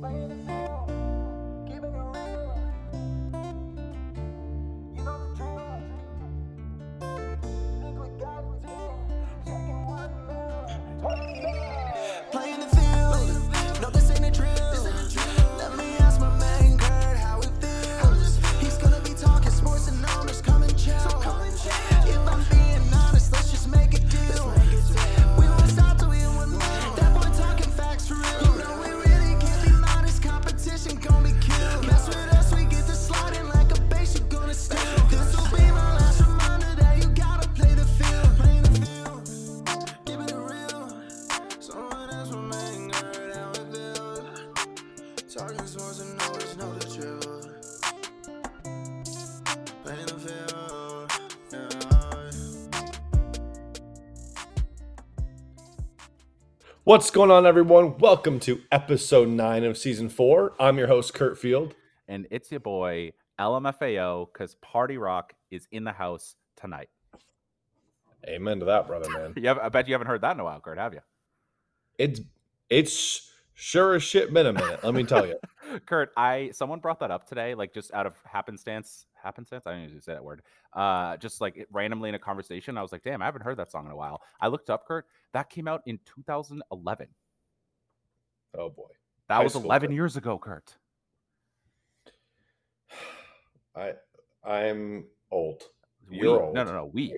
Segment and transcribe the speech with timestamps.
[0.00, 0.65] Playing
[56.86, 57.98] What's going on, everyone?
[57.98, 60.52] Welcome to episode nine of season four.
[60.60, 61.74] I'm your host, Kurt Field.
[62.06, 66.88] and it's your boy LMFAO because Party Rock is in the house tonight.
[68.28, 69.34] Amen to that, brother, man.
[69.36, 71.00] You have, I bet you haven't heard that in a while, Kurt, have you?
[71.98, 72.20] It's
[72.70, 74.84] it's sure as shit been a minute.
[74.84, 75.36] Let me tell you.
[75.86, 79.06] Kurt, I someone brought that up today, like just out of happenstance.
[79.20, 79.66] Happenstance?
[79.66, 80.42] I don't usually say that word.
[80.72, 83.72] Uh, just like randomly in a conversation, I was like, "Damn, I haven't heard that
[83.72, 85.06] song in a while." I looked up, Kurt.
[85.32, 87.08] That came out in 2011.
[88.56, 88.84] Oh boy,
[89.28, 89.94] That High was 11 Kurt.
[89.94, 90.76] years ago, Kurt.
[93.76, 93.94] I
[94.44, 95.62] I'm old.
[96.08, 96.54] We- You're old.
[96.54, 96.90] no, no.
[96.92, 97.16] We.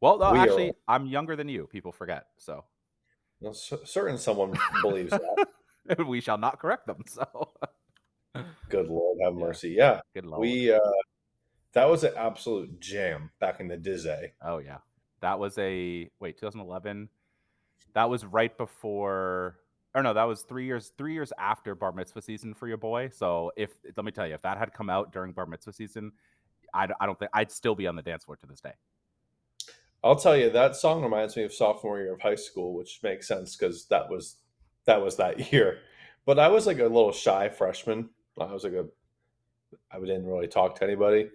[0.00, 0.76] Well, no, We actually, old.
[0.88, 1.66] I'm younger than you.
[1.66, 2.26] People forget.
[2.36, 2.64] So
[3.42, 5.48] Well, certain someone believes that.
[6.06, 7.04] we shall not correct them.
[7.06, 7.52] So
[8.68, 9.70] Good Lord, have mercy.
[9.70, 10.40] Yeah, good lord.
[10.40, 10.78] we uh
[11.74, 14.32] that was an absolute jam back in the Dizzy.
[14.42, 14.78] Oh yeah,
[15.20, 17.08] that was a wait 2011.
[17.94, 19.58] That was right before,
[19.94, 23.10] or no, that was three years three years after bar mitzvah season for your boy.
[23.12, 26.12] So if let me tell you, if that had come out during bar mitzvah season,
[26.72, 28.72] I don't think I'd still be on the dance floor to this day.
[30.04, 33.28] I'll tell you that song reminds me of sophomore year of high school, which makes
[33.28, 34.36] sense because that was
[34.86, 35.78] that was that year.
[36.26, 38.08] But I was like a little shy freshman.
[38.40, 38.86] I was like a
[39.90, 41.30] I didn't really talk to anybody,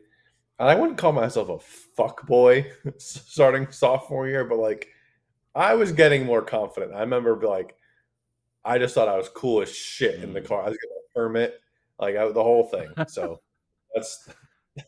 [0.60, 4.90] and I wouldn't call myself a fuck boy starting sophomore year, but like
[5.56, 6.94] I was getting more confident.
[6.94, 7.76] I remember like
[8.66, 10.48] I just thought I was cool as shit in the Mm.
[10.48, 10.62] car.
[10.64, 11.62] I was getting a permit,
[12.00, 12.90] like I, the whole thing.
[13.08, 13.40] So
[13.96, 14.30] that's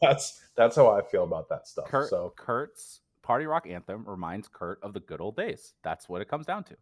[0.02, 1.86] that's that's how I feel about that stuff.
[1.88, 5.76] Kurt, so Kurt's party rock anthem reminds Kurt of the good old days.
[5.84, 6.76] That's what it comes down to.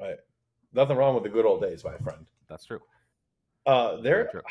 [0.00, 0.18] Right.
[0.72, 2.24] Nothing wrong with the good old days, my friend.
[2.48, 2.78] That's true.
[3.66, 4.42] Uh there true.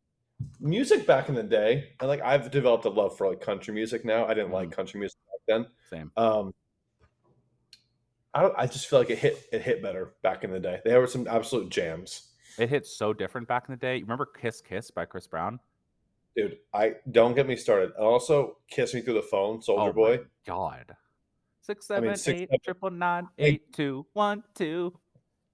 [0.60, 4.06] music back in the day, and like I've developed a love for like country music
[4.06, 4.24] now.
[4.24, 5.66] I didn't like country music back then.
[5.90, 6.10] Same.
[6.16, 6.54] Um
[8.32, 10.80] I don't I just feel like it hit it hit better back in the day.
[10.82, 12.30] There were some absolute jams.
[12.56, 13.96] It hit so different back in the day.
[13.98, 15.60] You remember "Kiss Kiss" by Chris Brown?
[16.36, 17.92] Dude, I don't get me started.
[17.92, 20.20] Also Kiss Me Through the Phone, Soulja Oh my Boy.
[20.46, 20.94] God.
[21.62, 23.44] Six seven I mean, six, eight seven, triple nine eight.
[23.54, 24.92] eight two one two.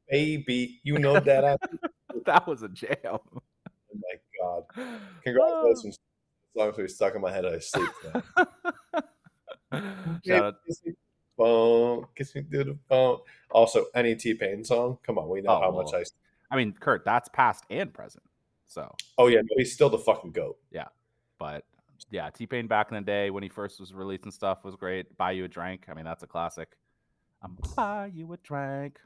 [0.08, 1.56] Baby, you know that I
[2.26, 2.96] That was a jam.
[3.04, 3.20] Oh
[3.94, 4.64] my god.
[5.24, 5.96] Congratulations.
[5.96, 7.88] As long as we stuck in my head, I sleep.
[10.26, 10.54] Shout out.
[10.66, 10.92] Kiss me
[11.36, 13.18] phone, kiss me through the phone.
[13.50, 14.98] Also, any T Pain song.
[15.06, 15.94] Come on, we know Oh, how much.
[15.94, 16.04] I.
[16.52, 18.24] I mean, Kurt, that's past and present.
[18.70, 20.56] So, Oh yeah, no, he's still the fucking goat.
[20.70, 20.86] Yeah,
[21.40, 21.64] but
[22.08, 25.16] yeah, T Pain back in the day when he first was releasing stuff was great.
[25.16, 25.86] Buy you a drink.
[25.88, 26.76] I mean, that's a classic.
[27.42, 29.00] I'm buy you a drink.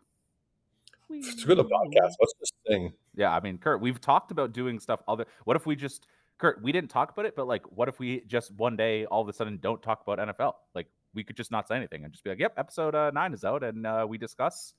[1.08, 2.12] Good a podcast.
[2.20, 2.92] Let's just sing.
[3.14, 5.25] Yeah, I mean, Kurt, we've talked about doing stuff other.
[5.44, 8.20] What if we just, Kurt, we didn't talk about it, but like, what if we
[8.26, 10.54] just one day all of a sudden don't talk about NFL?
[10.75, 13.32] Like, we could just not say anything and just be like, "Yep, episode uh, nine
[13.32, 14.75] is out," and uh, we discuss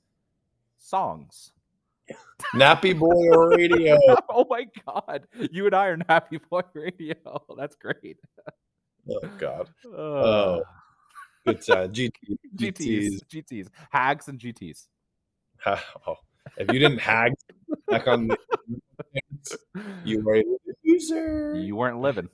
[0.78, 1.52] songs.
[2.54, 3.98] Nappy Boy Radio.
[4.28, 7.14] oh my god, you and I are Nappy Boy Radio.
[7.56, 8.18] That's great.
[9.10, 10.62] oh God, Oh,
[11.46, 11.92] good time.
[11.92, 12.12] GT,
[12.56, 14.86] GTs, GTs, hags and GTs.
[15.66, 16.16] Oh,
[16.56, 17.32] if you didn't hag
[17.88, 18.36] back on, the,
[20.04, 20.44] you were a
[20.84, 21.56] loser.
[21.58, 22.28] You weren't living.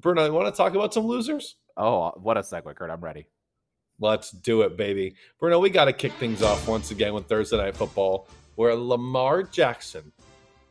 [0.00, 1.56] Bruno, you want to talk about some losers?
[1.76, 2.90] Oh, what a segue, Kurt.
[2.90, 3.26] I'm ready.
[4.00, 5.14] Let's do it, baby.
[5.38, 9.42] Bruno, we got to kick things off once again with Thursday Night Football, where Lamar
[9.42, 10.12] Jackson,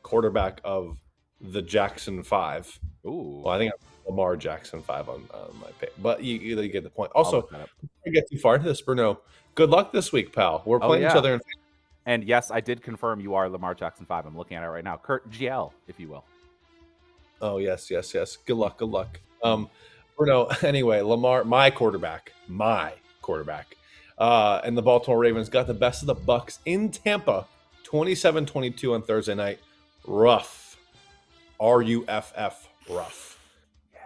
[0.01, 0.97] quarterback of
[1.41, 2.79] the Jackson Five.
[3.05, 6.67] Ooh, Well, I think I'm Lamar Jackson Five on, on my pick, but you, you
[6.69, 7.11] get the point.
[7.15, 7.69] Also, look that up.
[7.81, 9.21] before we get too far into this, Bruno,
[9.55, 10.61] good luck this week, pal.
[10.65, 11.41] We're Oh, playing each other in
[12.05, 14.25] And yes, I did confirm you are Lamar Jackson 5.
[14.25, 14.97] I'm looking at it right now.
[14.97, 16.25] Kurt GL, if you will.
[17.41, 18.37] Oh yes, yes, yes.
[18.37, 19.19] Good luck, good luck.
[19.43, 19.69] Um,
[20.17, 20.47] Bruno.
[20.63, 23.75] Anyway, Lamar, my quarterback, my quarterback,
[24.17, 27.45] uh, and the Baltimore Ravens got the best of the Bucks in Tampa,
[27.93, 29.59] 27-22 on Thursday night.
[30.07, 30.77] Rough.
[31.59, 33.39] R U F F rough.
[33.93, 33.99] Yeah.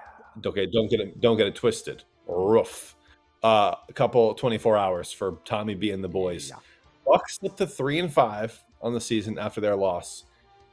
[0.50, 2.04] Okay, don't get it don't get it twisted.
[2.28, 2.96] Rough.
[3.42, 6.50] Uh, a couple 24 hours for Tommy B and the boys.
[6.50, 6.58] Yeah.
[7.06, 10.26] Bucks slipped to three and five on the season after their loss,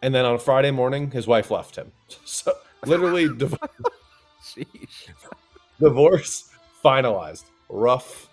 [0.03, 1.93] and then on Friday morning, his wife left him.
[2.25, 2.53] So
[2.85, 3.57] literally, div-
[5.81, 6.51] divorce
[6.85, 7.45] finalized.
[7.69, 8.29] Rough.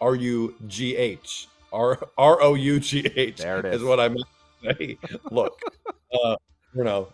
[0.00, 1.46] R U G H.
[1.72, 3.38] R R O U G H.
[3.38, 3.86] There it Is is.
[3.86, 4.24] what I meant.
[4.64, 4.98] to say.
[5.30, 5.60] Look,
[6.12, 6.36] uh,
[6.74, 7.08] you know,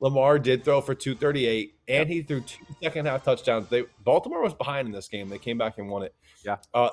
[0.00, 3.68] Lamar did throw for 238, and he threw two second half touchdowns.
[3.68, 5.28] They Baltimore was behind in this game.
[5.28, 6.14] They came back and won it.
[6.44, 6.56] Yeah.
[6.74, 6.90] Uh,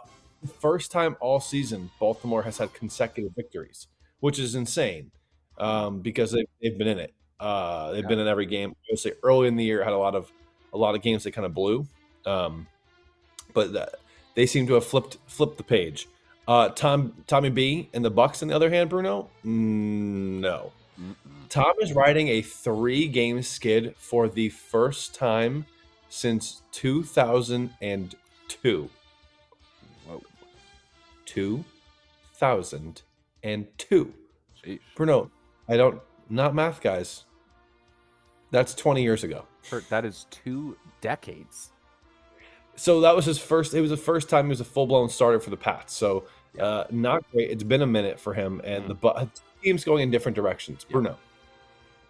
[0.59, 3.87] first time all season, Baltimore has had consecutive victories,
[4.19, 5.11] which is insane
[5.57, 7.13] um, because they, they've been in it.
[7.39, 8.07] Uh, they've Yeah.
[8.09, 8.75] been in every game.
[8.87, 10.31] Obviously, early in the year, had a lot of
[10.73, 11.87] a lot of games they kind of blew,
[12.25, 12.67] um,
[13.53, 13.95] but that,
[14.35, 16.07] they seem to have flipped flipped the page.
[16.49, 20.71] Uh, Tom Tommy B and the Bucks, on the other hand, Bruno, mm, no.
[20.99, 21.13] Mm-mm.
[21.47, 25.67] Tom is riding a three game skid for the first time
[26.09, 28.89] since 2002.
[30.07, 30.23] Whoa.
[31.25, 34.13] 2002.
[34.65, 34.79] Sheesh.
[34.95, 35.29] Bruno,
[35.67, 36.01] I don't,
[36.31, 37.25] not math guys.
[38.49, 39.45] That's 20 years ago.
[39.69, 41.69] Kurt, that is two decades.
[42.75, 45.09] So that was his first, it was the first time he was a full blown
[45.09, 45.93] starter for the Pats.
[45.93, 46.25] So
[46.59, 47.51] uh, not great.
[47.51, 49.29] It's been a minute for him, and the Bu-
[49.61, 50.85] team's going in different directions.
[50.87, 50.93] Yeah.
[50.93, 51.17] Bruno,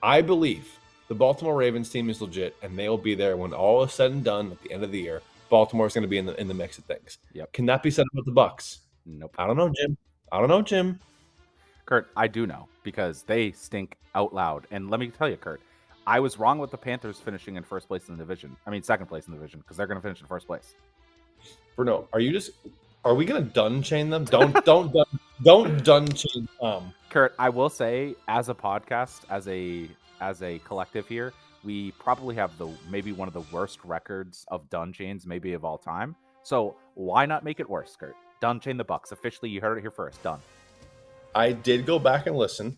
[0.01, 0.77] I believe
[1.07, 4.23] the Baltimore Ravens team is legit, and they'll be there when all is said and
[4.23, 5.21] done at the end of the year.
[5.49, 7.17] Baltimore's going to be in the in the mix of things.
[7.33, 7.53] Yep.
[7.53, 8.81] Can that be said about the Bucks?
[9.05, 9.35] Nope.
[9.37, 9.97] I don't know, Jim.
[10.31, 10.99] I don't know, Jim.
[11.85, 14.67] Kurt, I do know because they stink out loud.
[14.69, 15.59] And let me tell you, Kurt,
[16.05, 18.55] I was wrong with the Panthers finishing in first place in the division.
[18.67, 20.75] I mean, second place in the division because they're going to finish in first place.
[21.75, 22.51] Bruno, are you just?
[23.05, 24.25] Are we going to dun chain them?
[24.25, 25.05] Don't don't dun,
[25.41, 26.93] don't dun chain Tom.
[27.09, 32.35] Kurt, I will say, as a podcast, as a as a collective here, we probably
[32.35, 36.15] have the maybe one of the worst records of dun chains maybe of all time.
[36.43, 38.15] So why not make it worse, Kurt?
[38.41, 39.49] Dun chain the Bucks officially.
[39.49, 40.21] You heard it here first.
[40.21, 40.39] Done.
[41.33, 42.77] I did go back and listen.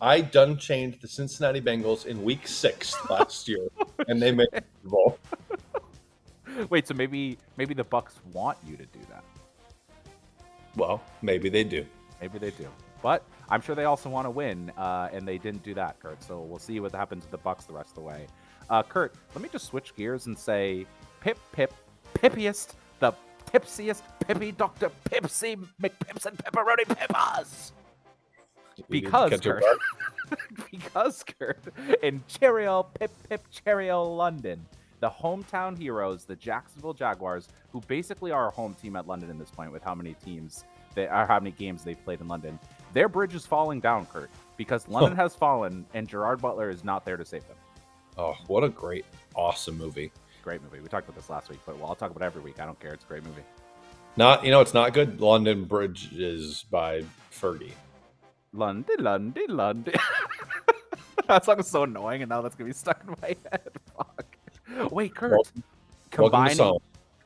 [0.00, 4.48] I done chained the Cincinnati Bengals in Week Six last year, oh, and they made
[4.52, 5.18] the Bowl.
[6.70, 9.22] Wait, so maybe maybe the Bucks want you to do that.
[10.76, 11.86] Well, maybe they do.
[12.20, 12.68] Maybe they do,
[13.02, 16.22] but I'm sure they also want to win, uh, and they didn't do that, Kurt.
[16.22, 18.26] So we'll see what happens to the Bucks the rest of the way.
[18.70, 20.86] Uh, Kurt, let me just switch gears and say,
[21.20, 21.72] Pip, Pip,
[22.14, 23.12] Pippiest, the
[23.52, 27.72] tipsiest Pippy, Doctor Pipsy McPips and Pepperoni Peppers.
[28.88, 29.62] Because, Kurt,
[30.70, 31.62] because Kurt,
[32.02, 34.66] in Cheerio, Pip Pip Cheerio, London,
[35.04, 39.38] the hometown heroes, the Jacksonville Jaguars, who basically are a home team at London in
[39.38, 40.64] this point, with how many teams
[40.94, 42.58] they are, how many games they've played in London.
[42.94, 47.04] Their bridge is falling down, Kurt, because London has fallen, and Gerard Butler is not
[47.04, 47.58] there to save them.
[48.16, 49.04] Oh, what a great,
[49.34, 50.10] awesome movie!
[50.42, 50.80] Great movie.
[50.80, 52.58] We talked about this last week, but well, I'll talk about it every week.
[52.58, 52.94] I don't care.
[52.94, 53.44] It's a great movie.
[54.16, 55.20] Not, you know, it's not good.
[55.20, 57.72] London Bridge is by Fergie.
[58.54, 59.94] London, London, London.
[61.28, 63.68] that song is so annoying, and now that's gonna be stuck in my head.
[63.94, 64.23] Fuck.
[64.90, 65.32] Wait, Kurt.
[65.32, 65.62] Welcome-
[66.16, 66.78] Welcome combining, song.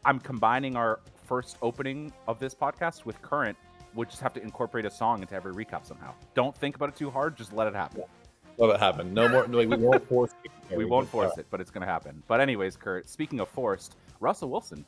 [0.05, 3.57] I'm combining our first opening of this podcast with current.
[3.95, 6.15] We'll just have to incorporate a song into every recap somehow.
[6.35, 7.37] Don't think about it too hard.
[7.37, 8.03] Just let it happen.
[8.57, 9.13] Let it happen.
[9.13, 9.47] No more.
[9.47, 10.33] Like, we won't force.
[10.71, 10.77] it.
[10.77, 12.23] We won't force it, but it's going to happen.
[12.29, 14.85] But anyways, Kurt, speaking of forced, Russell Wilson,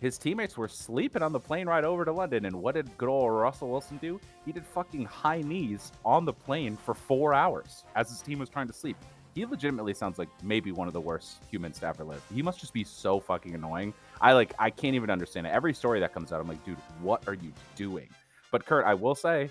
[0.00, 3.08] his teammates were sleeping on the plane ride over to London, and what did good
[3.08, 4.20] old Russell Wilson do?
[4.44, 8.48] He did fucking high knees on the plane for four hours as his team was
[8.48, 8.96] trying to sleep.
[9.34, 12.22] He legitimately sounds like maybe one of the worst humans to ever live.
[12.32, 13.92] He must just be so fucking annoying.
[14.20, 15.50] I like I can't even understand it.
[15.50, 18.08] Every story that comes out, I'm like, dude, what are you doing?
[18.52, 19.50] But Kurt, I will say,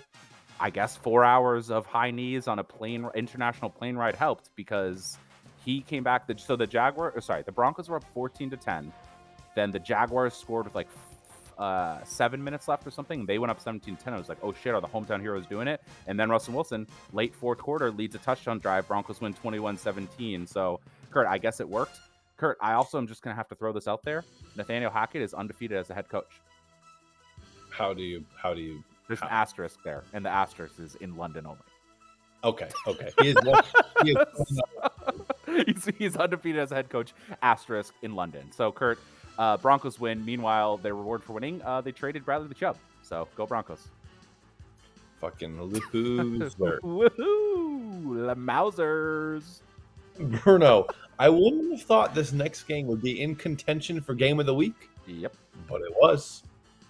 [0.58, 5.18] I guess four hours of high knees on a plane international plane ride helped because
[5.64, 6.26] he came back.
[6.26, 8.90] The, so the Jaguar, sorry, the Broncos were up 14 to 10.
[9.54, 10.88] Then the Jaguars scored with like
[11.58, 13.26] uh, seven minutes left or something.
[13.26, 14.14] They went up 17 10.
[14.14, 15.82] I was like, oh shit, are the hometown heroes doing it?
[16.06, 18.88] And then Russell Wilson, late fourth quarter, leads a touchdown drive.
[18.88, 20.46] Broncos win 21 17.
[20.46, 20.80] So,
[21.10, 21.98] Kurt, I guess it worked.
[22.36, 24.24] Kurt, I also am just going to have to throw this out there.
[24.56, 26.40] Nathaniel Hackett is undefeated as a head coach.
[27.70, 28.24] How do you?
[28.36, 28.82] How do you?
[29.08, 31.58] There's an asterisk there, and the asterisk is in London only.
[32.42, 32.68] Okay.
[32.86, 33.10] Okay.
[33.20, 33.36] He is.
[33.42, 33.62] One,
[34.02, 34.60] he is
[35.66, 38.50] he's, he's undefeated as a head coach, asterisk in London.
[38.52, 38.98] So, Kurt,
[39.38, 40.24] uh, Broncos win.
[40.24, 42.76] Meanwhile, their reward for winning, uh, they traded Bradley the Chubb.
[43.02, 43.88] So, go Broncos.
[45.20, 45.80] fucking loser.
[46.82, 48.26] Woohoo!
[48.26, 49.60] The Mausers.
[50.18, 50.86] Bruno,
[51.18, 54.54] I wouldn't have thought this next game would be in contention for game of the
[54.54, 55.34] week, Yep.
[55.68, 56.42] but it was.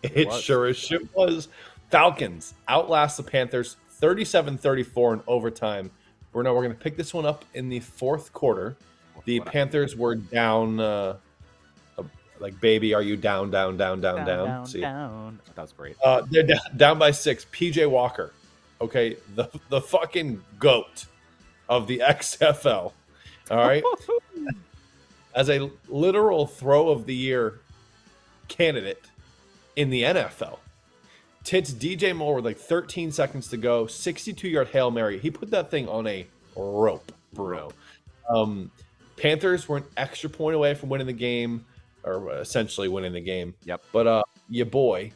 [0.03, 0.43] It, was.
[0.43, 1.49] sure as shit was.
[1.91, 5.91] Falcons outlast the Panthers 37-34 in overtime.
[6.33, 8.77] Bruno, we're going to pick this one up in the fourth quarter.
[9.25, 11.17] The Panthers were down, uh,
[12.45, 14.47] like baby, are you down, down, down, down, down?
[14.47, 15.41] down, See, down.
[15.55, 15.97] That was great.
[16.05, 17.47] Uh, they're down, down by six.
[17.47, 18.35] PJ Walker,
[18.83, 21.07] okay, the the fucking goat
[21.71, 22.93] of the XFL.
[23.51, 23.83] All right,
[25.35, 27.61] as a literal throw of the year
[28.49, 29.07] candidate
[29.75, 30.59] in the NFL.
[31.45, 35.19] Tits DJ Moore with like 13 seconds to go, 62 yard hail mary.
[35.19, 37.73] He put that thing on a rope, bro.
[38.29, 38.71] Um,
[39.17, 41.65] Panthers were an extra point away from winning the game,
[42.05, 43.55] or essentially winning the game.
[43.65, 43.83] Yep.
[43.93, 45.13] But uh, your boy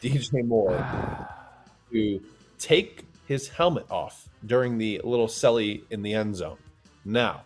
[0.00, 0.76] DJ Moore
[1.92, 2.20] to
[2.58, 6.58] take his helmet off during the little celly in the end zone.
[7.04, 7.42] Now,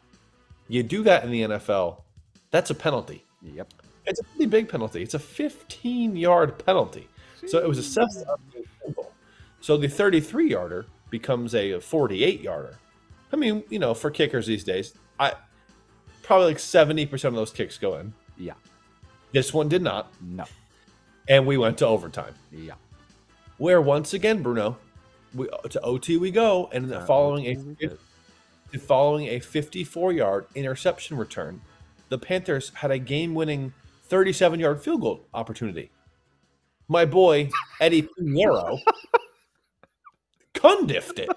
[0.68, 2.02] you do that in the NFL,
[2.50, 3.24] that's a penalty.
[3.42, 3.72] Yep.
[4.06, 5.02] It's a pretty big penalty.
[5.02, 7.08] It's a 15 yard penalty.
[7.46, 9.12] So it was a seven yard field goal.
[9.60, 12.76] So the 33 yarder becomes a 48 yarder.
[13.32, 15.34] I mean, you know, for kickers these days, I
[16.22, 18.12] probably like 70% of those kicks go in.
[18.36, 18.54] Yeah.
[19.32, 20.12] This one did not.
[20.20, 20.44] No.
[21.28, 22.34] And we went to overtime.
[22.50, 22.74] Yeah.
[23.58, 24.76] Where once again, Bruno,
[25.34, 31.60] we to OT we go, and Uh, following a following a 54 yard interception return,
[32.08, 33.72] the Panthers had a game winning
[34.04, 35.90] 37 yard field goal opportunity.
[36.88, 38.78] My boy Eddy Pineiro
[40.54, 41.28] Cundiffed it.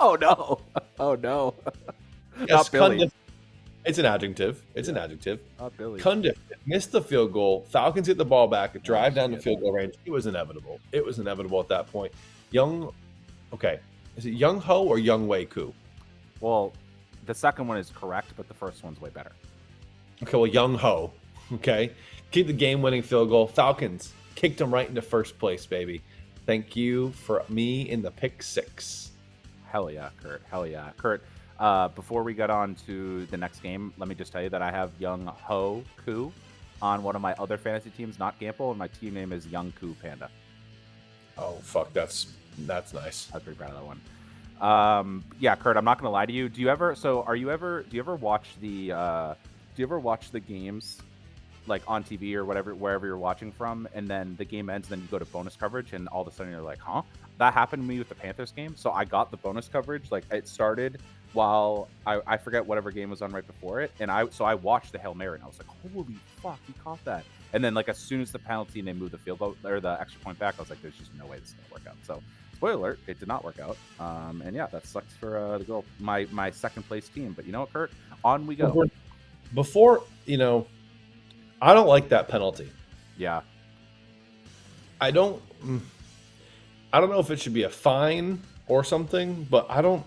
[0.00, 0.60] Oh no.
[0.98, 1.54] Oh no.
[2.40, 3.10] Yes, Not Billy.
[3.86, 4.62] It's an adjective.
[4.74, 5.40] It's an adjective.
[5.60, 6.00] Not Billy.
[6.00, 7.64] Cundiff missed the field goal.
[7.70, 9.94] Falcons get the ball back, oh, drive down the field goal range.
[10.04, 10.80] It was inevitable.
[10.92, 12.12] It was inevitable at that point.
[12.50, 12.92] Young,
[13.52, 13.78] okay,
[14.16, 15.72] is it Young Ho or Young Wei Koo?
[16.40, 16.72] well,
[17.26, 19.32] the second one is correct, but the first one's way better.
[20.22, 21.12] Okay, well, Young Ho,
[21.54, 21.92] okay,
[22.30, 23.46] keep the game-winning field goal.
[23.46, 26.02] Falcons kicked them right into first place, baby.
[26.44, 29.12] Thank you for me in the pick six.
[29.68, 30.42] Hell yeah, Kurt.
[30.50, 31.24] Hell yeah, Kurt.
[31.58, 34.62] Uh, before we get on to the next game, let me just tell you that
[34.62, 36.32] I have Young Ho Koo
[36.82, 39.72] on one of my other fantasy teams, not Gamble, and my team name is Young
[39.72, 40.30] Koo Panda.
[41.38, 43.28] Oh fuck, that's that's nice.
[43.32, 44.00] I was pretty proud of that one.
[44.60, 46.48] Um, yeah, Kurt, I'm not gonna lie to you.
[46.48, 46.94] Do you ever?
[46.94, 47.82] So, are you ever?
[47.82, 48.92] Do you ever watch the?
[48.92, 49.34] Uh,
[49.74, 50.98] do you ever watch the games,
[51.66, 54.98] like on TV or whatever, wherever you're watching from, and then the game ends, and
[54.98, 57.02] then you go to bonus coverage, and all of a sudden you're like, huh?
[57.38, 58.74] That happened to me with the Panthers game.
[58.76, 60.10] So I got the bonus coverage.
[60.10, 61.00] Like it started
[61.36, 64.54] while I, I forget whatever game was on right before it, and I so I
[64.54, 67.24] watched the hail mary, and I was like, holy fuck, he caught that.
[67.52, 69.78] And then like as soon as the penalty and they moved the field goal or
[69.78, 71.86] the extra point back, I was like, there's just no way this is gonna work
[71.86, 71.96] out.
[72.04, 72.22] So
[72.54, 73.76] spoiler alert, it did not work out.
[74.00, 77.34] Um, and yeah, that sucks for uh, the girl, my my second place team.
[77.34, 77.92] But you know what, Kurt?
[78.24, 78.68] On we go.
[78.68, 78.86] Before,
[79.54, 80.66] before you know,
[81.60, 82.70] I don't like that penalty.
[83.18, 83.42] Yeah,
[85.00, 85.42] I don't.
[85.60, 85.80] mm,
[86.92, 90.04] I don't know if it should be a fine or something, but I don't.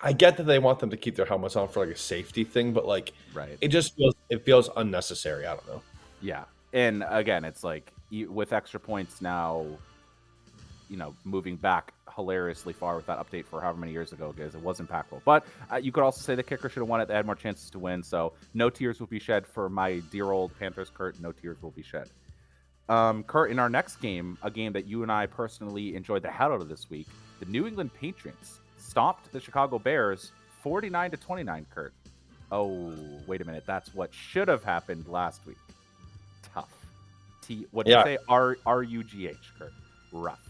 [0.00, 2.44] I get that they want them to keep their helmets on for like a safety
[2.44, 3.56] thing, but like right.
[3.60, 5.46] it just feels it feels unnecessary.
[5.46, 5.82] I don't know.
[6.20, 9.66] Yeah, and again, it's like you, with extra points now.
[10.88, 14.54] You know, moving back hilariously far with that update for however many years ago, because
[14.54, 15.20] it was impactful.
[15.24, 17.08] But uh, you could also say the kicker should have won it.
[17.08, 18.02] They had more chances to win.
[18.02, 21.20] So no tears will be shed for my dear old Panthers, Kurt.
[21.20, 22.08] No tears will be shed.
[22.88, 26.30] Um, Kurt, in our next game, a game that you and I personally enjoyed the
[26.30, 27.08] hell out of this week,
[27.40, 31.66] the New England Patriots stopped the Chicago Bears 49 to 29.
[31.74, 31.92] Kurt.
[32.52, 32.92] Oh,
[33.26, 33.64] wait a minute.
[33.66, 35.56] That's what should have happened last week.
[36.54, 36.72] Tough.
[37.42, 37.66] T.
[37.72, 37.98] What did Yeah.
[38.00, 38.18] you say?
[38.28, 39.36] R R U G H.
[39.58, 39.72] Kurt.
[40.12, 40.48] Rough.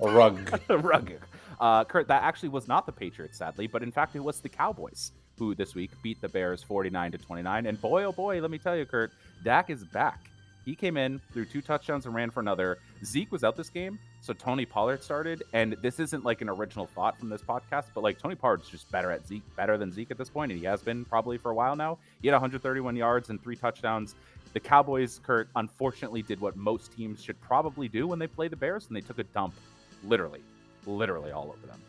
[0.00, 0.60] A rug.
[0.68, 1.20] Rugged.
[1.60, 4.48] Uh, Kurt, that actually was not the Patriots, sadly, but in fact, it was the
[4.48, 7.66] Cowboys who this week beat the Bears 49 to 29.
[7.66, 9.12] And boy, oh boy, let me tell you, Kurt,
[9.44, 10.18] Dak is back.
[10.64, 12.78] He came in, threw two touchdowns, and ran for another.
[13.04, 15.42] Zeke was out this game, so Tony Pollard started.
[15.52, 18.90] And this isn't like an original thought from this podcast, but like Tony Pollard's just
[18.90, 21.50] better at Zeke, better than Zeke at this point, and he has been probably for
[21.50, 21.98] a while now.
[22.22, 24.14] He had 131 yards and three touchdowns.
[24.52, 28.56] The Cowboys, Kurt, unfortunately did what most teams should probably do when they play the
[28.56, 29.54] Bears, and they took a dump
[30.04, 30.42] literally,
[30.86, 31.80] literally all over them.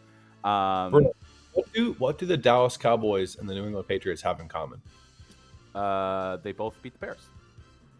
[0.51, 1.11] Um,
[1.53, 4.81] what do what do the Dallas Cowboys and the New England Patriots have in common?
[5.75, 7.27] uh, they both beat the Bears.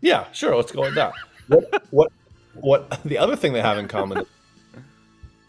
[0.06, 0.56] Yeah, sure.
[0.56, 1.14] Let's go with that.
[1.48, 2.12] what what
[2.54, 4.28] what the other thing they have in common is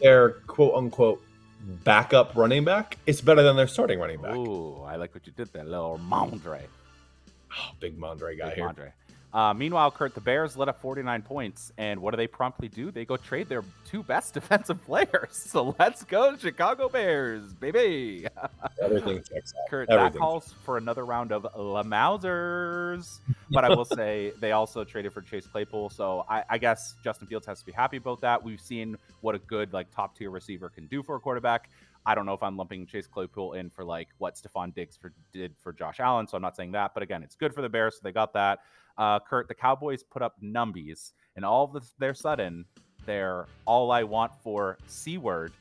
[0.01, 1.23] their quote unquote
[1.83, 4.35] backup running back is better than their starting running back.
[4.35, 6.63] Ooh, I like what you did there, little Mondre.
[7.55, 8.67] Oh, big Mondre guy Big here.
[8.67, 8.91] Mondre.
[9.33, 12.91] Uh, meanwhile, Kurt, the Bears let up 49 points, and what do they promptly do?
[12.91, 15.31] They go trade their two best defensive players.
[15.31, 18.27] So let's go, Chicago Bears, baby.
[18.81, 19.69] Everything checks out.
[19.69, 20.13] Kurt, Everything.
[20.13, 23.19] that calls for another round of La Mausers.
[23.51, 25.89] but I will say they also traded for Chase Claypool.
[25.89, 28.41] So I, I guess Justin Fields has to be happy about that.
[28.41, 31.69] We've seen what a good like top tier receiver can do for a quarterback.
[32.05, 35.11] I don't know if I'm lumping Chase Claypool in for like what Stefon Diggs for,
[35.33, 36.93] did for Josh Allen, so I'm not saying that.
[36.93, 38.59] But again, it's good for the Bears, so they got that.
[38.97, 42.65] Uh, Kurt, the Cowboys put up numbies, and all of this, their sudden,
[43.05, 45.53] their all I want for C word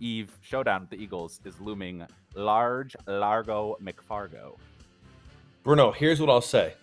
[0.00, 4.56] Eve showdown with the Eagles is looming large Largo McFargo.
[5.62, 6.74] Bruno, here's what I'll say.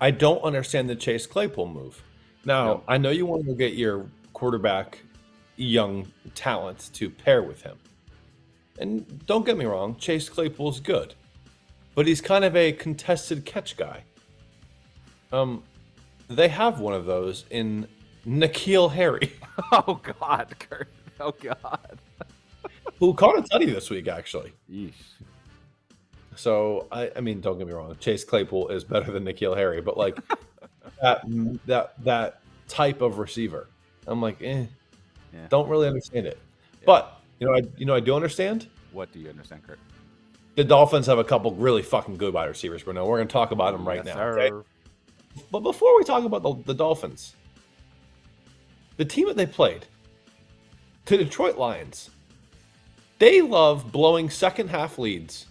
[0.00, 2.02] I don't understand the Chase Claypool move.
[2.44, 2.84] Now, No.
[2.88, 4.98] I know you want to get your quarterback
[5.56, 7.76] young talent to pair with him.
[8.78, 11.14] And don't get me wrong, Chase Claypool's good.
[11.94, 14.04] But he's kind of a contested catch guy.
[15.32, 15.62] Um
[16.28, 17.86] they have one of those in
[18.26, 19.32] N'Keal Harry,
[19.72, 20.88] Oh God, Kurt.
[21.18, 21.98] Oh God.
[22.98, 24.52] who caught a tutty this week actually.
[24.70, 24.92] Yeesh.
[26.36, 29.80] So I, I mean, don't get me wrong, Chase Claypool is better than N'Keal Harry,
[29.80, 30.18] but like
[31.02, 31.22] that
[31.66, 33.68] that that type of receiver,
[34.06, 34.64] I'm like, eh,
[35.34, 35.46] Yeah.
[35.48, 36.38] don't really understand it.
[36.80, 36.86] Yeah.
[36.86, 38.68] But you know, I you know I do understand.
[38.92, 39.78] What do you understand, Kurt?
[40.56, 43.06] The Dolphins have a couple really fucking good wide receivers, Bruno.
[43.06, 44.22] We're going to talk about them right Yes, now.
[44.28, 44.50] okay?
[45.50, 47.34] But before we talk about the, the Dolphins,
[48.96, 49.86] the team that they played,
[51.06, 52.10] the Detroit Lions,
[53.18, 55.46] they love blowing second half leads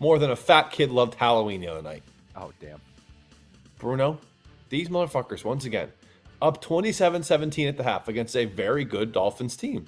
[0.00, 2.02] more than a fat kid loved Halloween the other night.
[2.34, 2.80] Oh damn.
[3.78, 4.18] Bruno,
[4.68, 5.92] these motherfuckers, once again,
[6.40, 9.86] up 27 17 at the half against a very good Dolphins team.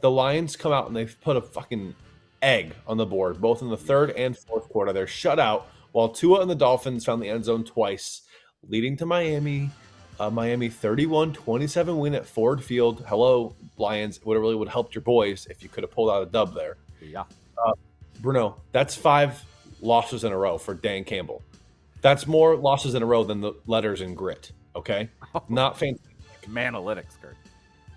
[0.00, 1.94] The Lions come out and they've put a fucking
[2.42, 4.92] egg on the board, both in the third and fourth quarter.
[4.92, 8.22] They're shut out while Tua and the Dolphins found the end zone twice,
[8.68, 9.70] leading to Miami.
[10.20, 13.04] A Miami 31 27 win at Ford Field.
[13.08, 14.18] Hello, Lions.
[14.18, 16.22] It would have really would have helped your boys if you could have pulled out
[16.22, 16.76] a dub there.
[17.00, 17.24] Yeah.
[18.20, 19.42] Bruno, that's five
[19.80, 21.42] losses in a row for Dan Campbell.
[22.02, 24.52] That's more losses in a row than the letters in grit.
[24.76, 25.08] Okay,
[25.48, 26.14] not fantastic
[26.48, 27.36] Manalytics, Kurt.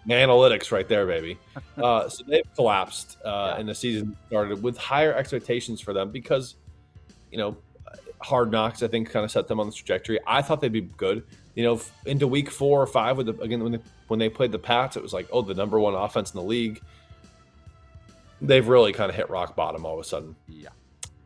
[0.08, 1.38] analytics right there, baby.
[1.78, 3.60] Uh, so they've collapsed, uh, Yeah.
[3.60, 6.56] and the season started with higher expectations for them because,
[7.30, 7.58] you know,
[8.26, 8.84] hard knocks.
[8.84, 10.20] I think kind of set them on the trajectory.
[10.26, 11.24] I thought they'd be good.
[11.54, 14.52] You know, into week four or five with the again when they, when they played
[14.52, 16.82] the Pats, it was like, oh, the number one offense in the league.
[18.42, 20.36] They've really kind of hit rock bottom all of a sudden.
[20.48, 20.70] Yeah.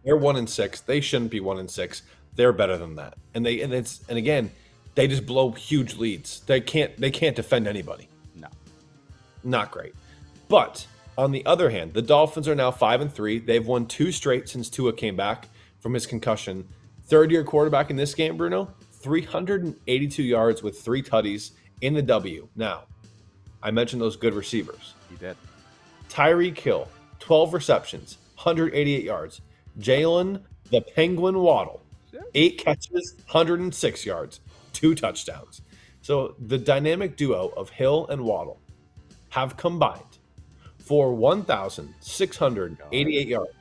[0.04, 0.82] They're one and six.
[0.82, 2.04] They shouldn't be one and six.
[2.36, 3.16] They're better than that.
[3.34, 4.52] And they and it's and again,
[4.96, 6.42] they just blow huge leads.
[6.42, 8.10] They can't they can't defend anybody.
[8.36, 8.50] No.
[9.44, 9.96] Not great.
[10.48, 10.86] But
[11.18, 13.40] on the other hand, the Dolphins are now five and three.
[13.40, 16.68] They've won two straight since Tua came back from his concussion.
[17.10, 22.48] Third year quarterback in this game, Bruno, 382 yards with three tutties in the W.
[22.56, 22.84] Now,
[23.62, 24.94] I mentioned those good receivers.
[25.10, 25.36] He did.
[26.10, 26.88] Tyreek Hill,
[27.20, 29.42] 12 receptions, 188 yards.
[29.80, 31.82] Jalen the Penguin Waddle,
[32.36, 34.40] eight catches, 106 yards,
[34.74, 35.62] two touchdowns.
[36.02, 38.62] So the dynamic duo of Hill and Waddle
[39.30, 40.04] have combined
[40.78, 43.52] for 1,688 yards,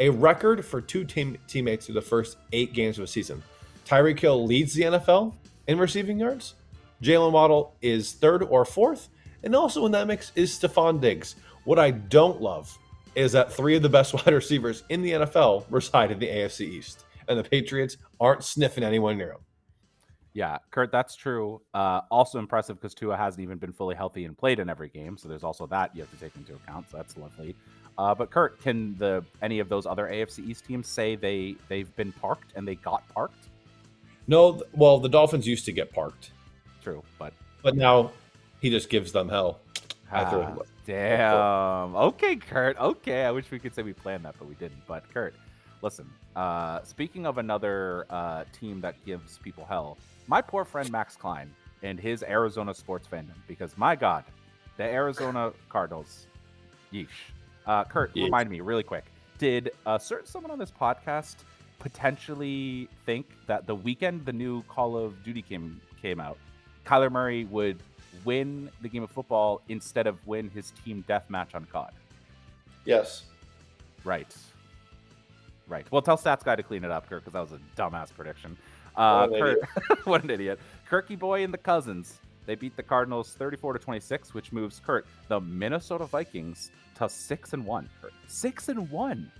[0.00, 3.42] a record for two team- teammates through the first eight games of a season.
[3.86, 5.34] Tyreek Hill leads the NFL
[5.66, 6.54] in receiving yards.
[7.02, 9.08] Jalen Waddle is third or fourth.
[9.42, 11.36] And also in that mix is Stefon Diggs.
[11.64, 12.76] What I don't love
[13.14, 16.62] is that three of the best wide receivers in the NFL reside in the AFC
[16.62, 17.04] East.
[17.28, 19.40] And the Patriots aren't sniffing anyone near them.
[20.34, 21.62] Yeah, Kurt, that's true.
[21.72, 25.16] Uh, also impressive because Tua hasn't even been fully healthy and played in every game,
[25.16, 26.90] so there's also that you have to take into account.
[26.90, 27.54] So that's lovely.
[27.96, 31.94] Uh, but Kurt, can the any of those other AFC East teams say they they've
[31.96, 33.48] been parked and they got parked?
[34.26, 36.30] No, well, the Dolphins used to get parked,
[36.82, 38.12] True, but but now
[38.60, 39.60] he just gives them hell.
[40.10, 41.96] I threw it Ah, damn.
[41.96, 42.78] Okay, Kurt.
[42.78, 44.86] Okay, I wish we could say we planned that, but we didn't.
[44.86, 45.34] But Kurt,
[45.82, 46.08] listen.
[46.34, 51.50] Uh, speaking of another uh, team that gives people hell, my poor friend Max Klein
[51.82, 54.24] and his Arizona sports fandom, because my God,
[54.76, 56.26] the Arizona Cardinals,
[56.92, 57.06] yeesh.
[57.66, 58.24] Uh, Kurt, Yeesh.
[58.24, 59.04] remind me really quick.
[59.38, 61.36] Did a certain someone on this podcast
[61.78, 66.38] potentially think that the weekend the new Call of Duty game came out,
[66.86, 67.78] Kyler Murray would
[68.24, 71.92] win the game of football instead of win his team deathmatch on COD?
[72.84, 73.24] Yes.
[74.04, 74.34] Right.
[75.66, 75.86] Right.
[75.90, 78.56] Well, tell Stats Guy to clean it up, Kurt, because that was a dumbass prediction.
[78.96, 80.60] Uh, What an Kurt, what an idiot.
[80.88, 82.18] Kirky Boy and the Cousins.
[82.46, 87.52] They beat the Cardinals 34 to 26, which moves Kurt, the Minnesota Vikings, to six
[87.52, 87.88] and one.
[88.26, 89.30] Six and one.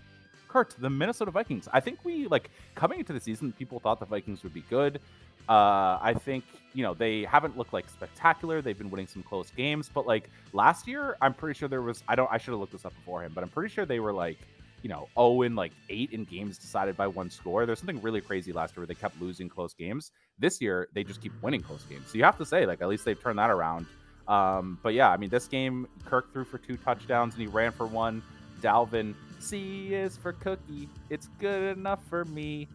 [0.48, 1.68] Kurt, the Minnesota Vikings.
[1.72, 5.00] I think we like coming into the season, people thought the Vikings would be good.
[5.48, 8.62] Uh, I think you know they haven't looked like spectacular.
[8.62, 12.02] They've been winning some close games, but like last year, I'm pretty sure there was.
[12.08, 12.30] I don't.
[12.32, 14.38] I should have looked this up beforehand, but I'm pretty sure they were like
[14.84, 17.64] you know, 0 and like 8 in games decided by one score.
[17.64, 20.12] There's something really crazy last year where they kept losing close games.
[20.38, 22.04] This year, they just keep winning close games.
[22.08, 23.86] So you have to say, like, at least they've turned that around.
[24.26, 27.72] Um, but yeah, I mean, this game, Kirk threw for two touchdowns and he ran
[27.72, 28.22] for one.
[28.60, 30.88] Dalvin, C is for Cookie.
[31.10, 32.66] It's good enough for me.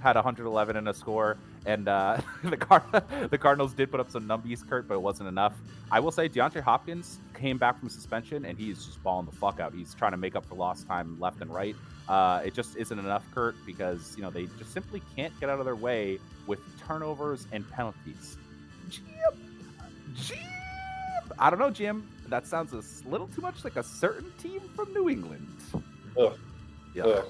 [0.00, 1.36] Had 111 in a score,
[1.66, 2.82] and uh, the Card-
[3.30, 5.54] the Cardinals did put up some numbies, Kurt, but it wasn't enough.
[5.90, 9.60] I will say DeAndre Hopkins came back from suspension, and he's just balling the fuck
[9.60, 9.72] out.
[9.74, 11.76] He's trying to make up for lost time left and right.
[12.08, 15.58] Uh, it just isn't enough, Kurt, because you know they just simply can't get out
[15.58, 18.36] of their way with turnovers and penalties.
[18.90, 19.04] Jim,
[20.14, 20.38] Jim,
[21.38, 22.08] I don't know, Jim.
[22.28, 25.56] That sounds a little too much like a certain team from New England.
[26.18, 26.38] Ugh.
[26.94, 27.04] Yeah.
[27.04, 27.24] Ugh.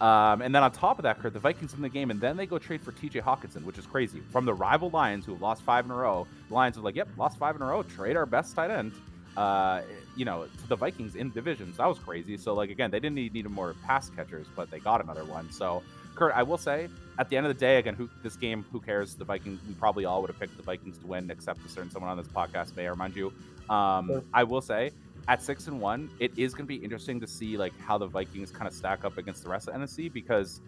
[0.00, 2.36] Um, and then on top of that, Kurt, the Vikings win the game, and then
[2.36, 4.20] they go trade for TJ Hockenson, which is crazy.
[4.32, 6.96] From the rival Lions, who have lost five in a row, the Lions are like,
[6.96, 7.82] "Yep, lost five in a row.
[7.84, 8.92] Trade our best tight end."
[9.36, 9.82] Uh,
[10.16, 11.76] you know, to the Vikings in divisions.
[11.76, 12.36] That was crazy.
[12.36, 15.50] So, like again, they didn't need, need more pass catchers, but they got another one.
[15.50, 15.82] So,
[16.14, 18.80] Kurt, I will say, at the end of the day, again, who this game, who
[18.80, 19.14] cares?
[19.14, 19.60] The Vikings.
[19.68, 22.16] We probably all would have picked the Vikings to win, except a certain someone on
[22.16, 23.32] this podcast may remind you.
[23.68, 24.22] Um, Sure.
[24.32, 24.90] I will say,
[25.28, 28.06] at six and one, it is going to be interesting to see like how the
[28.06, 30.60] Vikings kind of stack up against the rest of NFC because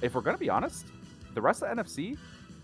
[0.00, 0.86] if we're going to be honest,
[1.34, 2.16] the rest of the NFC,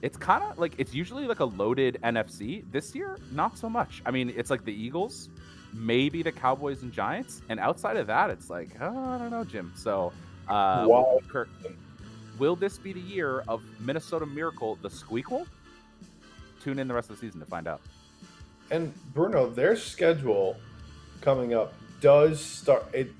[0.02, 2.64] it's kind of like it's usually like a loaded NFC.
[2.70, 4.02] This year, not so much.
[4.06, 5.28] I mean, it's like the Eagles,
[5.72, 9.44] maybe the Cowboys and Giants, and outside of that, it's like oh, I don't know,
[9.44, 9.72] Jim.
[9.76, 10.12] So,
[10.48, 11.18] uh, Wow.
[11.28, 11.48] Kirk,
[12.42, 15.46] will this be the year of Minnesota Miracle, the Squeakle?
[16.60, 17.80] Tune in the rest of the season to find out.
[18.72, 20.56] And Bruno, their schedule
[21.20, 22.84] coming up does start.
[22.92, 23.12] It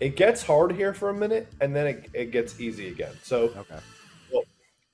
[0.00, 3.12] it gets hard here for a minute, and then it, it gets easy again.
[3.22, 3.78] So Okay.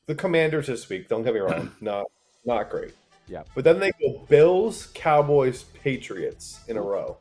[0.04, 2.04] the Commanders this week, don't get me wrong, not
[2.44, 2.92] not great.
[3.28, 3.44] Yeah.
[3.54, 7.16] But then they go Bills, Cowboys, Patriots in a row.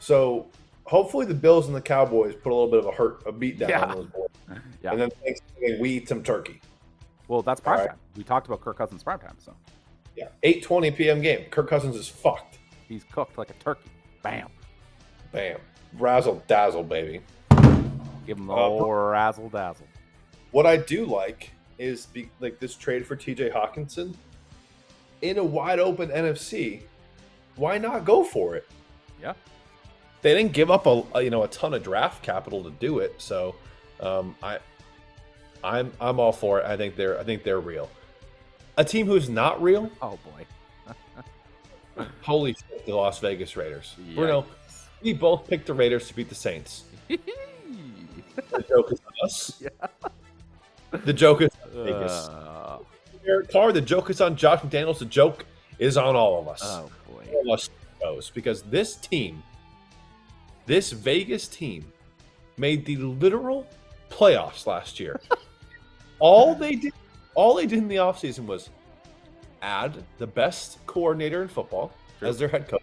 [0.00, 0.46] So
[0.84, 3.58] hopefully the Bills and the Cowboys put a little bit of a hurt, a beat
[3.58, 3.84] down Yeah.
[3.84, 4.25] on those boys.
[4.82, 4.92] Yeah.
[4.92, 5.10] And then
[5.80, 6.60] we eat some turkey.
[7.28, 7.88] Well, that's prime right.
[7.88, 7.98] time.
[8.16, 9.54] We talked about Kirk Cousins prime time, so
[10.16, 10.28] Yeah.
[10.44, 11.20] 8:20 p.m.
[11.20, 11.46] game.
[11.50, 12.58] Kirk Cousins is fucked.
[12.88, 13.90] he's cooked like a turkey.
[14.22, 14.48] Bam.
[15.32, 15.58] Bam.
[15.98, 17.20] Razzle dazzle, baby.
[18.26, 19.86] Give him the Uh, old razzle dazzle.
[20.52, 24.14] What I do like is be, like this trade for TJ Hockenson
[25.22, 26.82] in a wide open NFC.
[27.56, 28.66] Why not go for it?
[29.20, 29.32] Yeah.
[30.22, 33.14] They didn't give up a, you know a ton of draft capital to do it,
[33.18, 33.54] so
[34.00, 34.58] um, I
[35.64, 36.66] I'm I'm all for it.
[36.66, 37.88] I think they're I think they're real.
[38.78, 42.04] A team who's not real, Oh boy.
[42.22, 43.94] holy shit, the Las Vegas Raiders.
[44.14, 44.82] Bruno, Yikes.
[45.02, 46.84] we both picked the Raiders to beat the Saints.
[47.08, 47.18] The
[48.68, 49.62] joke is on us.
[51.04, 52.28] The joke is on Vegas.
[52.28, 52.78] Uh,
[53.24, 54.98] Derek Carr, the joke is on Josh McDaniels.
[54.98, 55.46] The joke
[55.78, 56.60] is on all of us.
[56.62, 57.24] oh boy.
[57.32, 57.70] All of us
[58.02, 59.42] knows because this team,
[60.66, 61.90] this Vegas team,
[62.58, 63.66] made the literal
[64.10, 65.20] playoffs last year.
[66.18, 66.92] all they did,
[67.34, 68.70] all they did in the offseason was
[69.62, 72.82] add the best coordinator in football as their head coach.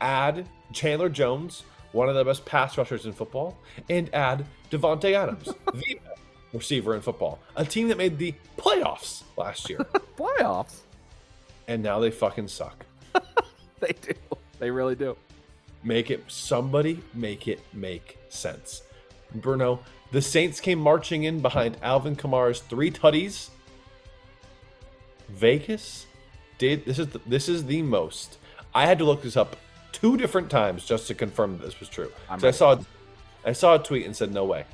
[0.00, 1.62] Add Chandler Jones,
[1.92, 3.56] one of the best pass rushers in football,
[3.88, 6.20] and add Davante Adams, the best
[6.52, 7.38] receiver in football.
[7.56, 9.78] A team that made the playoffs last year,
[10.18, 10.80] Playoffs.
[11.68, 12.84] and now they fucking suck.
[13.80, 14.14] They do.
[14.58, 15.16] They really do.
[15.84, 18.82] Make it somebody make it make sense.
[19.34, 19.80] Bruno,
[20.12, 23.50] the Saints came marching in behind Alvin Kamara's three tutties.
[25.28, 26.06] Vegas
[26.58, 28.38] did this is the, this is the most.
[28.74, 29.56] I had to look this up
[29.92, 32.12] two different times just to confirm that this was true.
[32.30, 32.78] I'm 'Cause I saw
[33.44, 34.64] I saw a tweet and said no way.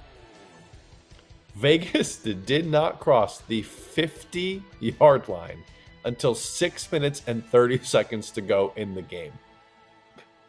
[1.55, 5.63] Vegas did not cross the 50 yard line
[6.05, 9.33] until 6 minutes and 30 seconds to go in the game.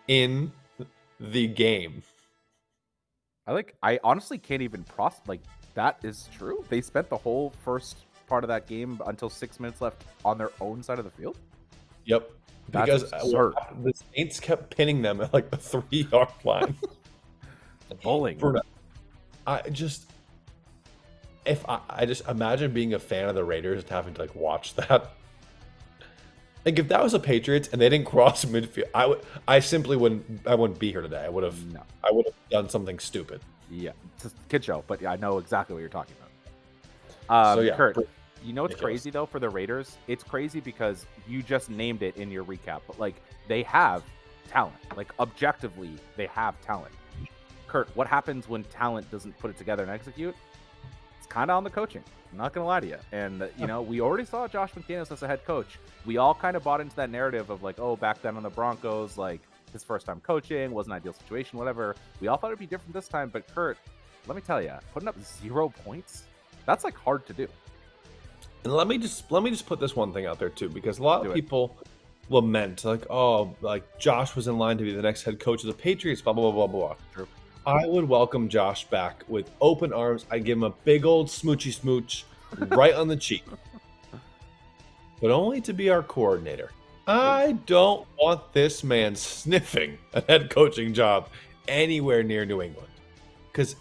[0.08, 0.52] In
[1.20, 2.04] the game.
[3.45, 3.75] I like.
[3.84, 5.21] I honestly can't even process.
[5.27, 5.41] Like
[5.73, 6.63] that is true.
[6.69, 10.51] They spent the whole first part of that game until six minutes left on their
[10.62, 11.38] own side of the field.
[12.06, 12.32] Yep.
[12.69, 13.53] That's Because uh, absurd.
[13.84, 16.75] the Saints kept pinning them at like the three yard line.
[18.01, 18.39] Bowling.
[19.45, 20.10] I just
[21.45, 24.34] if I, I just imagine being a fan of the Raiders and having to like
[24.36, 25.12] watch that.
[26.65, 29.97] Like if that was a Patriots and they didn't cross midfield, I would I simply
[29.97, 31.23] wouldn't I wouldn't be here today.
[31.26, 31.82] I would have No.
[32.04, 33.41] I would have done something stupid.
[33.69, 37.49] Yeah, it's a kid show, but yeah, I know exactly what you're talking about.
[37.49, 37.97] Um, So, yeah, Kurt,
[38.43, 39.97] you know what's crazy though for the Raiders?
[40.08, 43.15] It's crazy because you just named it in your recap, but like
[43.47, 44.04] they have
[44.49, 44.76] talent.
[44.95, 46.93] Like objectively, they have talent.
[47.67, 50.36] Kurt, what happens when talent doesn't put it together and execute?
[51.34, 52.04] Kind of on the coaching.
[52.32, 52.98] I'm not gonna lie to you.
[53.12, 55.80] And uh, you know, we already saw Josh McDaniels as a head coach.
[56.06, 58.52] We all kind of bought into that narrative of like, oh, back then on the
[58.52, 59.41] Broncos, like
[59.72, 61.96] his first time coaching, wasn't an ideal situation, whatever.
[62.22, 63.80] We all thought it'd be different this time, but Kurt,
[64.28, 66.26] let me tell you, putting up zero points,
[66.67, 67.48] that's like hard to do.
[68.63, 71.00] And let me just let me just put this one thing out there too, because
[71.00, 71.41] a lot Do of it.
[71.41, 71.76] people
[72.30, 75.67] lament like, oh, like Josh was in line to be the next head coach of
[75.67, 76.96] the Patriots, blah blah blah blah blah.
[77.12, 77.28] True.
[77.65, 80.26] I would welcome Josh back with open arms.
[80.30, 82.26] I'd give him a big old smoochy smooch
[82.67, 83.45] right on the cheek,
[85.21, 86.71] but only to be our coordinator.
[87.08, 91.30] I don't want this man sniffing a head coaching job
[91.69, 92.91] anywhere near New England,
[93.49, 93.78] because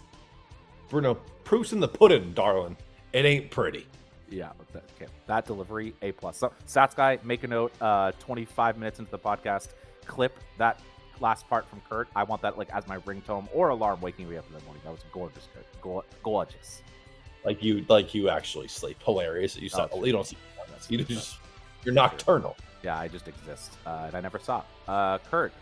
[0.87, 2.77] Bruno, proof's in the pudding, darling.
[3.11, 3.85] It ain't pretty.
[4.29, 5.11] Yeah, that, okay.
[5.27, 6.37] that delivery, A plus.
[6.37, 7.73] So, Stats guy, make a note.
[7.81, 9.73] Uh, 25 minutes into the podcast,
[10.05, 10.79] clip that
[11.19, 12.07] last part from Kurt.
[12.15, 14.81] I want that like as my ringtone or alarm waking me up in the morning.
[14.83, 15.65] That was gorgeous, Kurt.
[15.81, 16.81] Go- gorgeous.
[17.45, 18.97] Like you, like you actually sleep.
[19.03, 19.57] Hilarious.
[19.57, 19.87] You saw.
[19.91, 20.37] Oh, you don't see.
[20.89, 21.37] You just.
[21.83, 22.55] You're nocturnal.
[22.81, 24.67] Yeah, I just exist, uh, and I never stop.
[24.87, 25.53] Uh, Kurt,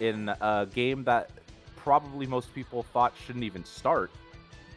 [0.00, 1.30] in a game that
[1.76, 4.10] probably most people thought shouldn't even start,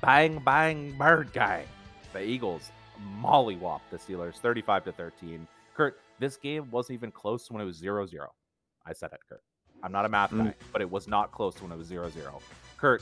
[0.02, 1.66] bang bang bird gang,
[2.14, 2.72] the Eagles
[3.20, 5.48] mollywop the Steelers 35 to 13.
[5.76, 8.10] Kurt, this game wasn't even close when it was 0-0.
[8.86, 9.42] I said it, Kurt.
[9.84, 10.46] I'm not a math Mm.
[10.46, 12.42] guy, but it was not close when it was 0-0.
[12.78, 13.02] Kurt,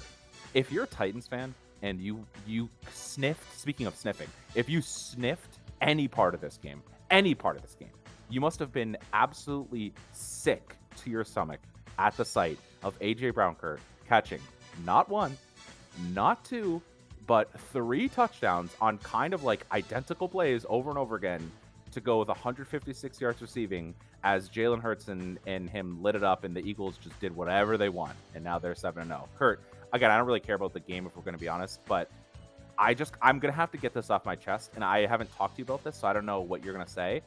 [0.53, 5.57] if you're a Titans fan and you you sniffed, speaking of sniffing, if you sniffed
[5.81, 7.91] any part of this game, any part of this game,
[8.29, 11.59] you must have been absolutely sick to your stomach
[11.97, 14.41] at the sight of AJ Brown Kurt catching
[14.85, 15.37] not one,
[16.13, 16.81] not two,
[17.27, 21.51] but three touchdowns on kind of like identical plays over and over again
[21.91, 26.43] to go with 156 yards receiving as Jalen Hurts and, and him lit it up
[26.43, 29.29] and the Eagles just did whatever they want and now they're 7 0.
[29.37, 29.61] Kurt,
[29.93, 32.09] again, I don't really care about the game if we're going to be honest, but
[32.77, 35.33] I just I'm going to have to get this off my chest and I haven't
[35.35, 37.21] talked to you about this, so I don't know what you're going to say.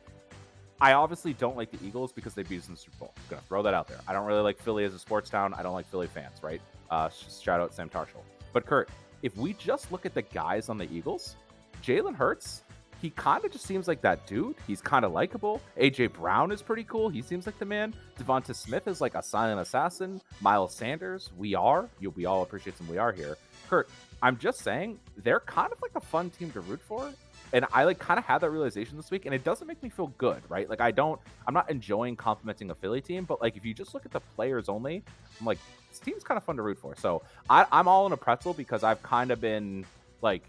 [0.82, 3.14] I obviously don't like the Eagles because they beat us in the Super Bowl.
[3.16, 4.00] I'm gonna throw that out there.
[4.08, 5.54] I don't really like Philly as a sports town.
[5.54, 6.60] I don't like Philly fans, right?
[6.90, 8.24] Uh, shout out Sam Tarshall.
[8.52, 8.90] But Kurt,
[9.22, 11.36] if we just look at the guys on the Eagles,
[11.84, 12.62] Jalen Hurts,
[13.02, 14.54] he kind of just seems like that dude.
[14.66, 15.60] He's kind of likable.
[15.76, 17.08] AJ Brown is pretty cool.
[17.08, 17.92] He seems like the man.
[18.18, 20.20] Devonta Smith is like a silent assassin.
[20.40, 21.88] Miles Sanders, we are.
[21.98, 23.36] You, we all appreciate some we are here.
[23.68, 23.90] Kurt,
[24.22, 27.12] I'm just saying they're kind of like a fun team to root for
[27.52, 29.90] and I like kind of had that realization this week, and it doesn't make me
[29.90, 30.68] feel good, right?
[30.68, 33.94] Like I don't, I'm not enjoying complimenting a Philly team, but like if you just
[33.94, 35.02] look at the players only,
[35.38, 35.58] I'm like
[35.90, 36.96] this team's kind of fun to root for.
[36.96, 39.84] So I, I'm all in a pretzel because I've kind of been
[40.22, 40.42] like,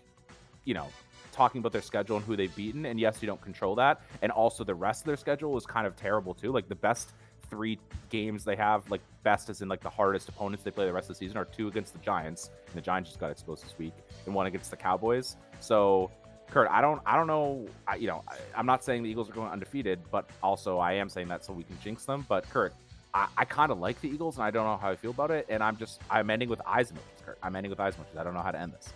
[0.63, 0.87] you know,
[1.33, 4.31] talking about their schedule and who they've beaten, and yes, you don't control that, and
[4.31, 6.51] also the rest of their schedule was kind of terrible too.
[6.51, 7.11] Like the best
[7.49, 7.77] three
[8.09, 11.09] games they have, like best as in like the hardest opponents they play the rest
[11.09, 13.77] of the season are two against the Giants, and the Giants just got exposed this
[13.77, 13.93] week,
[14.25, 15.35] and one against the Cowboys.
[15.59, 16.09] So
[16.49, 17.67] Kurt, I don't, I don't know.
[17.87, 20.93] I, you know, I, I'm not saying the Eagles are going undefeated, but also I
[20.93, 22.25] am saying that so we can jinx them.
[22.29, 22.73] But Kurt,
[23.13, 25.31] I, I kind of like the Eagles, and I don't know how I feel about
[25.31, 25.47] it.
[25.49, 26.93] And I'm just, I'm ending with eyes
[27.25, 27.37] Kurt.
[27.41, 27.95] I'm ending with eyes.
[28.17, 28.93] I don't know how to end this.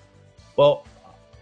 [0.55, 0.85] Well,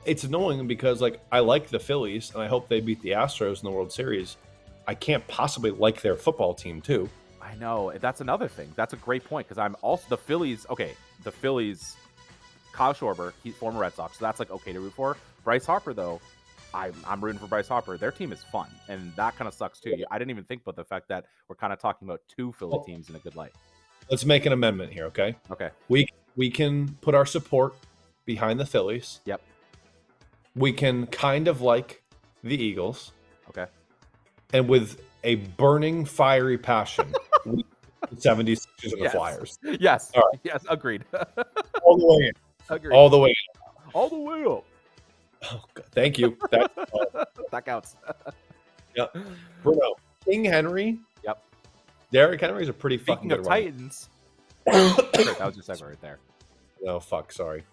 [0.05, 3.59] it's annoying because like I like the Phillies and I hope they beat the Astros
[3.61, 4.37] in the World Series.
[4.87, 7.09] I can't possibly like their football team too.
[7.41, 8.71] I know that's another thing.
[8.75, 10.65] That's a great point because I'm also the Phillies.
[10.69, 11.95] Okay, the Phillies.
[12.71, 15.15] Kyle Schwarber, he's former Red Sox, so that's like okay to root for.
[15.45, 16.19] Bryce Harper, though,
[16.73, 17.97] I'm, I'm rooting for Bryce Harper.
[17.97, 19.95] Their team is fun, and that kind of sucks too.
[20.11, 22.71] I didn't even think about the fact that we're kind of talking about two Philly
[22.71, 23.53] Well- teams in a good light.
[24.11, 25.37] Let's make an amendment here, okay?
[25.49, 27.75] Okay, We we can put our support
[28.25, 29.21] behind the Phillies.
[29.23, 29.41] Yep.
[30.55, 32.01] We can kind of like
[32.43, 33.11] the Eagles,
[33.49, 33.65] okay.
[34.53, 37.13] and with a burning, fiery passion,
[37.45, 37.65] we
[38.09, 41.03] the 76ers and the Flyers Yes, All yes, agreed,
[41.83, 42.33] all the way in,
[42.69, 43.29] agreed, all the way.
[43.29, 43.91] In.
[43.93, 44.63] all the way up.
[45.51, 46.37] Oh, God, thank you.
[46.51, 47.95] That's uh, That counts.
[48.95, 49.15] Yep.
[49.61, 50.97] Bruno King Henry.
[51.23, 51.43] Yep.
[52.11, 53.49] Derrick Henry's a pretty fucking Speaking of good.
[53.49, 54.09] Titans,
[54.65, 56.19] that was your segue right there.
[56.81, 57.63] No, fuck, sorry.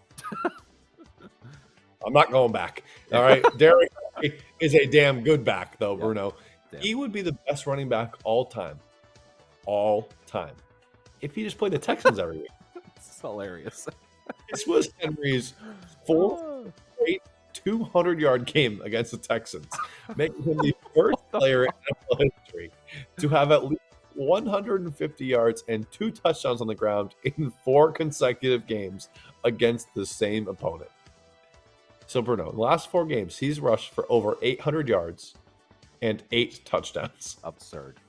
[2.07, 2.83] I'm not going back.
[3.12, 3.45] All right.
[3.59, 6.05] Derrick Henry is a damn good back, though, Yeah.
[6.05, 6.35] Bruno.
[6.71, 6.81] Damn.
[6.81, 8.79] He would be the best running back all time.
[9.67, 10.55] All time.
[11.21, 12.49] If he just played the Texans every week.
[12.97, 13.88] It's hilarious.
[14.51, 15.55] This was Henry's
[16.07, 16.73] fourth
[17.53, 19.69] 200 yard game against the Texans,
[20.17, 22.71] making him the first player in NFL history
[23.19, 23.81] to have at least
[24.15, 29.09] 150 yards and two touchdowns on the ground in four consecutive games
[29.45, 30.91] against the same opponent.
[32.12, 35.33] So, Bruno, the last four games, he's rushed for over 800 yards
[36.03, 37.38] and eight touchdowns.
[37.44, 38.01] Absurd.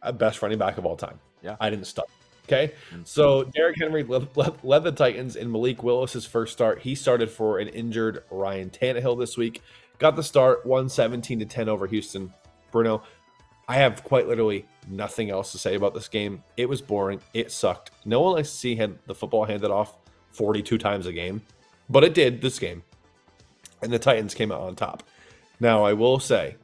[0.00, 1.18] Uh, Best running back of all time.
[1.42, 1.56] Yeah.
[1.58, 2.08] I didn't stop.
[2.44, 2.72] Okay.
[2.94, 3.04] Mm.
[3.04, 6.80] So Derrick Henry led, led, led the Titans in Malik Willis's first start.
[6.80, 9.62] He started for an injured Ryan Tannehill this week.
[9.98, 12.32] Got the start, won 17 to 10 over Houston.
[12.70, 13.02] Bruno,
[13.66, 16.44] I have quite literally nothing else to say about this game.
[16.56, 17.20] It was boring.
[17.34, 17.90] It sucked.
[18.04, 19.96] No one likes to see hand, the football handed off
[20.30, 21.42] 42 times a game,
[21.90, 22.84] but it did this game.
[23.82, 25.02] And the Titans came out on top.
[25.60, 26.56] Now, I will say,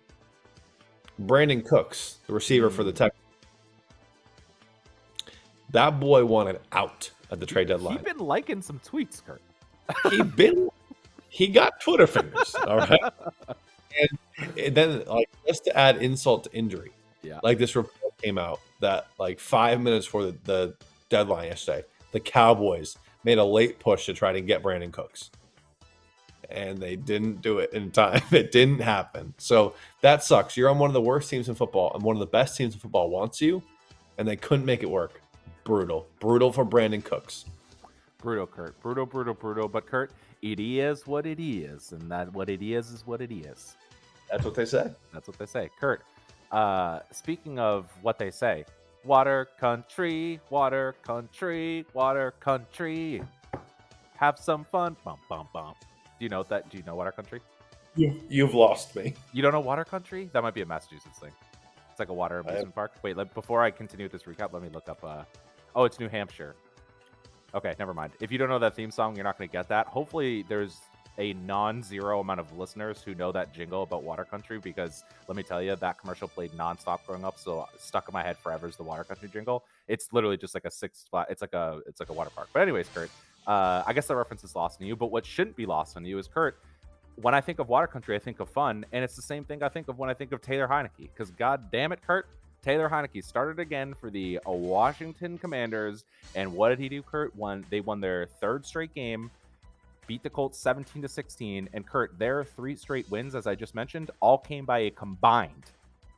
[1.20, 3.12] Brandin Cooks, the receiver for the Tech,
[5.70, 7.94] that boy wanted out at the trade deadline.
[7.94, 9.42] You've been liking some tweets, Kurt.
[10.10, 10.68] he been
[11.28, 13.00] he got Twitter fingers, all right.
[14.00, 17.40] And, and then, like, just to add insult to injury, Yeah.
[17.42, 20.74] like this report came out that like five minutes before the, the
[21.08, 25.30] deadline yesterday, the Cowboys made a late push to try to get Brandin Cooks,
[26.48, 28.22] and they didn't do it in time.
[28.32, 29.34] It didn't happen.
[29.38, 30.56] So that sucks.
[30.56, 32.74] You're on one of the worst teams in football, and one of the best teams
[32.74, 33.62] in football wants you,
[34.16, 35.20] and they couldn't make it work.
[35.64, 37.44] Brutal, brutal for Brandin Cooks.
[38.18, 38.80] Brutal, Kurt.
[38.80, 39.68] Brutal, brutal, brutal.
[39.68, 43.30] But Kurt, it is what it is, and that what it is is what it
[43.30, 43.76] is.
[44.30, 44.90] That's what they say.
[45.12, 45.70] That's what they say.
[45.78, 46.02] Kurt,
[46.52, 48.64] uh, speaking of what they say,
[49.04, 53.22] water country, water country, water country.
[54.16, 54.96] Have some fun.
[55.04, 55.74] Bum bum bum.
[56.18, 56.68] Do you know that?
[56.70, 57.40] Do you know water country?
[57.96, 59.14] You, you've lost me.
[59.32, 60.30] You don't know water country?
[60.32, 61.32] That might be a Massachusetts thing.
[61.90, 62.92] It's like a water amusement park.
[63.02, 65.02] Wait, let, before I continue with this recap, let me look up.
[65.02, 65.24] Uh,
[65.74, 66.54] oh, it's New Hampshire.
[67.54, 68.12] Okay, never mind.
[68.20, 69.86] If you don't know that theme song, you're not going to get that.
[69.86, 70.80] Hopefully, there's
[71.18, 75.42] a non-zero amount of listeners who know that jingle about water country because let me
[75.42, 78.76] tell you, that commercial played nonstop growing up, so stuck in my head forever is
[78.76, 79.64] the water country jingle.
[79.88, 81.26] It's literally just like a six flat.
[81.30, 82.48] It's like a it's like a water park.
[82.52, 83.10] But anyways, Kurt,
[83.48, 84.94] uh, I guess that reference is lost on you.
[84.94, 86.60] But what shouldn't be lost on you is Kurt
[87.20, 89.62] when I think of water country, I think of fun, and it's the same thing
[89.62, 91.08] I think of when I think of Taylor Heinicke.
[91.12, 92.28] Because god damn it, Kurt,
[92.62, 97.34] Taylor Heinicke started again for the uh, Washington Commanders, and what did he do, Kurt?
[97.34, 99.30] Won they won their third straight game,
[100.06, 103.74] beat the Colts 17 to 16, and Kurt, their three straight wins, as I just
[103.74, 105.72] mentioned, all came by a combined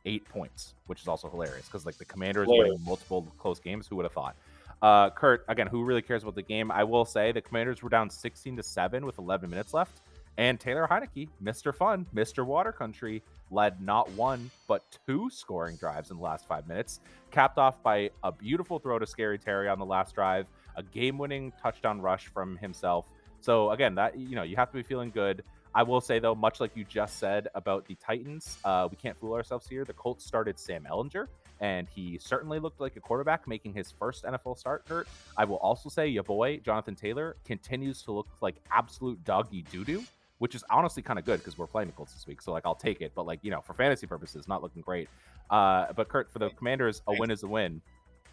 [0.05, 3.95] eight points, which is also hilarious because like the Commanders winning multiple close games, who
[3.95, 4.35] would have thought?
[4.81, 6.71] Uh, Kurt, again, who really cares about the game?
[6.71, 10.01] I will say the Commanders were down 16 to 7 with 11 minutes left.
[10.37, 11.75] And Taylor Heinicke, Mr.
[11.75, 12.45] Fun, Mr.
[12.45, 17.57] Water Country, led not one, but two scoring drives in the last five minutes, capped
[17.57, 21.51] off by a beautiful throw to Scary Terry on the last drive, a game winning
[21.61, 23.07] touchdown rush from himself.
[23.41, 25.43] So, again, that, you know, you have to be feeling good.
[25.75, 29.17] I will say, though, much like you just said about the Titans, uh, we can't
[29.19, 29.83] fool ourselves here.
[29.85, 31.27] The Colts started Sam Ehlinger,
[31.61, 35.07] and he certainly looked like a quarterback making his first NFL start, Kurt.
[35.37, 39.85] I will also say, your boy, Jonathan Taylor, continues to look like absolute doggy doo
[39.85, 40.03] doo
[40.41, 42.41] which is honestly kind of good because we're playing the Colts this week.
[42.41, 45.07] So like I'll take it, but like you know for fantasy purposes, not looking great.
[45.51, 47.79] Uh, but Kurt, for the Commanders, a win is a win.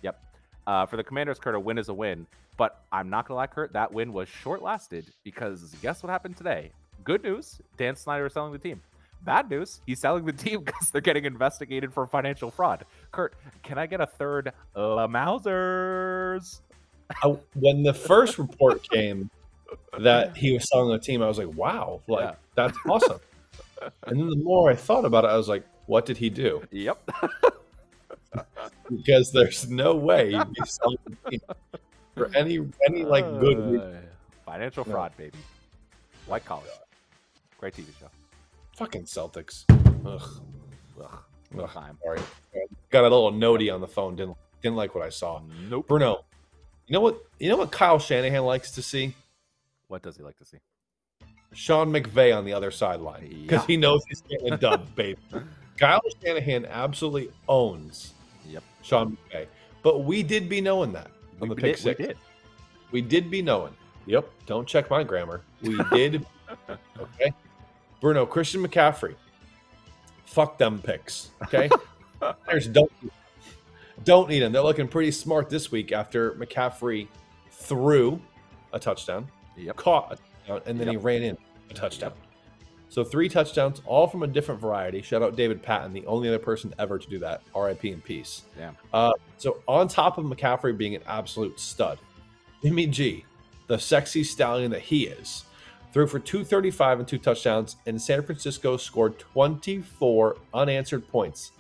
[0.01, 0.19] Yep.
[0.67, 2.27] Uh, for the Commanders, Kurt, a win is a win.
[2.57, 6.39] But I'm not gonna lie, Kurt, that win was short lasted because guess what happened
[6.39, 6.73] today?
[7.05, 8.81] Good news, Dan Snyder is selling the team.
[9.23, 12.85] Bad news, he's selling the team because they're getting investigated for financial fraud.
[13.13, 16.61] Kurt, can I get a third La Mausers?
[17.55, 19.31] When the first report came
[19.99, 22.35] that he was selling the team, I was like, wow, like Yeah.
[22.55, 23.19] that's awesome.
[24.07, 26.63] and then the more I thought about it, I was like, what did he do?
[26.71, 27.11] Yep.
[28.91, 31.41] Because there's no way he'd be selling the team
[32.15, 33.81] for any any like good.
[33.81, 33.97] Uh,
[34.45, 34.93] financial No.
[34.93, 35.39] fraud, baby.
[36.27, 36.63] White collar.
[37.59, 38.07] Great TV show.
[38.79, 39.65] Fucking Celtics.
[40.07, 40.23] Ugh.
[41.01, 41.19] Ugh.
[41.59, 41.71] Ugh.
[41.71, 41.99] Time.
[42.05, 42.21] Sorry.
[42.91, 44.15] Got a little notey on the phone.
[44.17, 45.41] Didn't didn't like what I saw.
[45.69, 45.89] Nope.
[45.89, 46.25] Bruno,
[46.87, 47.19] you know what?
[47.41, 49.15] You know what Kyle Shanahan likes to see?
[49.89, 50.59] What does he like to see?
[51.55, 53.67] Sean McVay on the other sideline because Yeah.
[53.67, 55.19] he knows he's getting a dub, baby.
[55.77, 58.13] Kyle Shanahan absolutely owns
[58.47, 58.63] Yep.
[58.83, 59.47] Sean McVay,
[59.83, 61.11] but we did be knowing that
[61.41, 61.99] on We the pick did- we six.
[62.09, 62.17] did.
[62.93, 63.75] We did be knowing.
[64.07, 64.29] Yep.
[64.47, 65.43] Don't check my grammar.
[65.63, 66.25] We did.
[67.01, 67.33] okay.
[68.01, 69.15] Bruno, Christian McCaffrey.
[70.25, 71.31] Fuck them picks.
[71.45, 71.69] Okay.
[72.47, 72.93] There's don't
[74.05, 74.53] don't need them.
[74.53, 77.09] They're looking pretty smart this week after McCaffrey
[77.51, 78.21] threw
[78.73, 79.77] a touchdown, Yep.
[79.77, 81.37] caught a touchdown, and then he ran in
[81.71, 82.13] a touchdown.
[82.91, 85.03] So three touchdowns, all from a different variety.
[85.03, 87.43] Shout out David Patton, the only other person ever to do that.
[87.55, 87.91] R.I.P.
[87.91, 88.43] in peace.
[88.57, 88.77] Damn.
[88.95, 91.99] Uh, so on top of McCaffrey being an absolute stud,
[92.63, 93.25] Jimmy G,
[93.67, 95.45] the sexy stallion that he is,
[95.93, 101.53] threw for 235 and two touchdowns, and San Francisco scored 24 unanswered points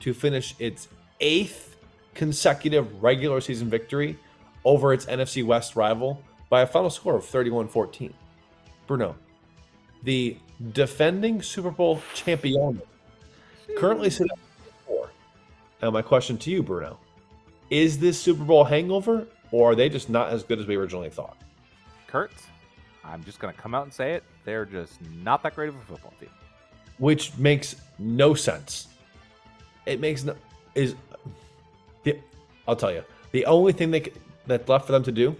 [0.00, 0.88] to finish its
[1.20, 1.76] eighth
[2.14, 4.18] consecutive regular season victory
[4.64, 8.12] over its NFC West rival by a final score of 31 14.
[8.86, 9.14] Bruno,
[10.02, 10.36] the
[10.72, 12.82] defending Super Bowl champion,
[13.76, 15.10] currently sitting at four.
[15.80, 16.98] Now, my question to you, Bruno,
[17.70, 21.10] is this Super Bowl hangover, or are they just not as good as we originally
[21.10, 21.36] thought?
[22.08, 22.32] Kurt,
[23.04, 24.24] I'm just gonna come out and say it.
[24.44, 26.28] They're just not that great of a football team.
[26.98, 28.88] Which makes no sense.
[29.86, 30.36] it makes no
[30.74, 30.94] is.
[32.04, 32.18] The,
[32.68, 34.12] I'll tell you, the only thing they
[34.46, 35.34] that's left for them to do,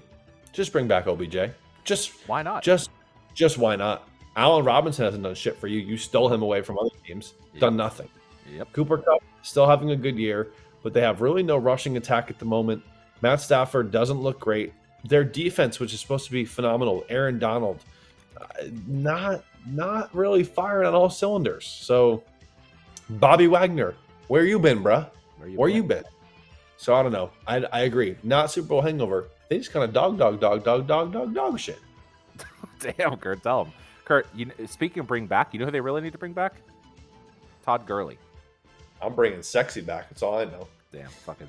[0.52, 1.36] just bring back OBJ.
[1.84, 2.62] Just Why not?
[2.62, 2.90] just
[3.34, 4.08] just why not?
[4.36, 5.80] Allen Robinson hasn't done shit for you.
[5.80, 7.34] You stole him away from other teams.
[7.58, 8.08] Done nothing.
[8.52, 8.72] Yep.
[8.72, 10.48] Cooper Kupp still having a good year,
[10.82, 12.82] but they have really no rushing attack at the moment.
[13.22, 14.72] Matt Stafford doesn't look great.
[15.04, 17.82] Their defense, which is supposed to be phenomenal, Aaron Donald,
[18.40, 18.44] uh,
[18.86, 21.66] not not really firing on all cylinders.
[21.66, 22.22] So,
[23.08, 23.94] Bobby Wagner,
[24.28, 25.08] where you been, bruh?
[25.38, 25.76] Where Where been?
[25.76, 26.04] you been?
[26.76, 27.30] So I don't know.
[27.46, 28.16] I, I agree.
[28.22, 29.28] Not Super Bowl hangover.
[29.48, 31.78] They just kind of dog, dog, dog, dog, dog, dog, dog shit.
[32.80, 33.72] Damn, Kurt, tell him.
[34.04, 36.54] Kurt, you, speaking of bring back, you know who they really need to bring back?
[37.64, 38.18] Todd Gurley.
[39.02, 40.08] I'm bringing sexy back.
[40.08, 40.68] That's all I know.
[40.92, 41.48] Damn, fucking,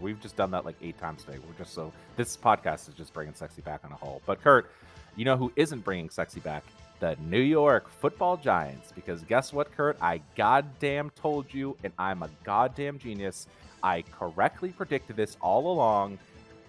[0.00, 1.38] we've just done that like eight times today.
[1.38, 4.22] We're just so this podcast is just bringing sexy back on a whole.
[4.26, 4.70] But Kurt,
[5.16, 6.64] you know who isn't bringing sexy back?
[7.00, 8.92] The New York Football Giants.
[8.92, 9.96] Because guess what, Kurt?
[10.00, 13.46] I goddamn told you, and I'm a goddamn genius.
[13.82, 16.18] I correctly predicted this all along.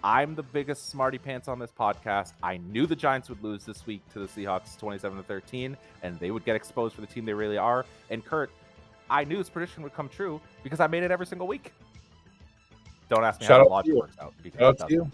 [0.02, 2.32] I'm the biggest smarty pants on this podcast.
[2.42, 6.18] I knew the Giants would lose this week to the Seahawks 27 to 13, and
[6.18, 7.84] they would get exposed for the team they really are.
[8.08, 8.50] And Kurt,
[9.10, 11.72] I knew this prediction would come true because I made it every single week.
[13.10, 14.32] Don't ask me Shout how the logic works out.
[14.42, 15.10] because Shout it out to you.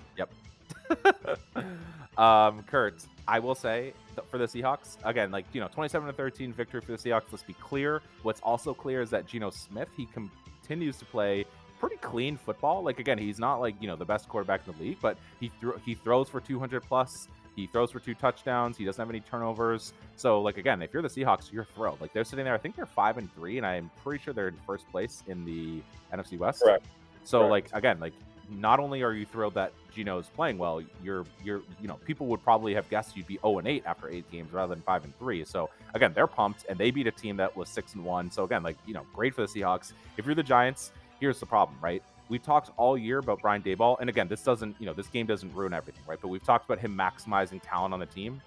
[1.56, 2.18] doesn't.
[2.18, 3.94] um, Kurt, I will say
[4.30, 7.24] for the Seahawks again, like you know, 27 to 13 victory for the Seahawks.
[7.32, 8.02] Let's be clear.
[8.22, 11.46] What's also clear is that Geno Smith he continues to play
[11.80, 12.82] pretty clean football.
[12.82, 15.50] Like again, he's not like you know the best quarterback in the league, but he
[15.60, 17.28] thro- he throws for 200 plus.
[17.56, 18.76] He throws for two touchdowns.
[18.76, 19.94] He doesn't have any turnovers.
[20.16, 22.02] So like again, if you're the Seahawks, you're thrilled.
[22.02, 22.54] Like they're sitting there.
[22.54, 25.46] I think they're five and three, and I'm pretty sure they're in first place in
[25.46, 25.80] the
[26.14, 26.62] NFC West.
[26.62, 26.84] Correct.
[27.26, 27.72] So Correct.
[27.72, 28.12] like again, like
[28.48, 32.26] not only are you thrilled that Geno is playing well, you're you're you know people
[32.28, 35.04] would probably have guessed you'd be 0 and 8 after eight games rather than five
[35.04, 35.44] and three.
[35.44, 38.30] So again, they're pumped and they beat a team that was six and one.
[38.30, 39.92] So again, like you know, great for the Seahawks.
[40.16, 42.02] If you're the Giants, here's the problem, right?
[42.28, 45.26] We've talked all year about Brian Daboll, and again, this doesn't you know this game
[45.26, 46.18] doesn't ruin everything, right?
[46.20, 48.40] But we've talked about him maximizing talent on the team.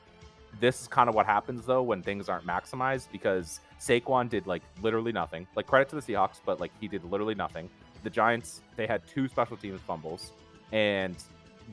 [0.59, 4.63] This is kind of what happens though when things aren't maximized because Saquon did like
[4.81, 5.45] literally nothing.
[5.55, 7.69] Like credit to the Seahawks, but like he did literally nothing
[8.03, 10.31] the Giants they had two special teams fumbles,
[10.71, 11.15] and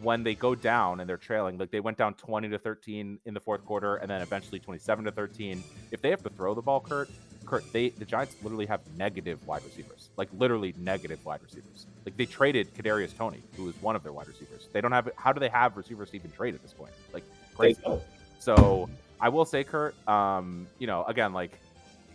[0.03, 3.35] when they go down and they're trailing, like they went down 20 to 13 in
[3.35, 5.63] the fourth quarter, and then eventually 27 to 13.
[5.91, 7.09] If they have to throw the ball, Kurt,
[7.47, 11.87] Kurt, they the Giants literally have negative wide receivers, like literally negative wide receivers.
[12.05, 14.69] Like they traded Kadarius Toney, who was one of their wide receivers.
[14.73, 15.09] They don't have.
[15.17, 16.93] How do they have receivers to even trade at this point?
[17.13, 17.25] Like
[17.55, 17.81] crazy.
[18.39, 21.53] So I will say, Kurt, um, you know, again, like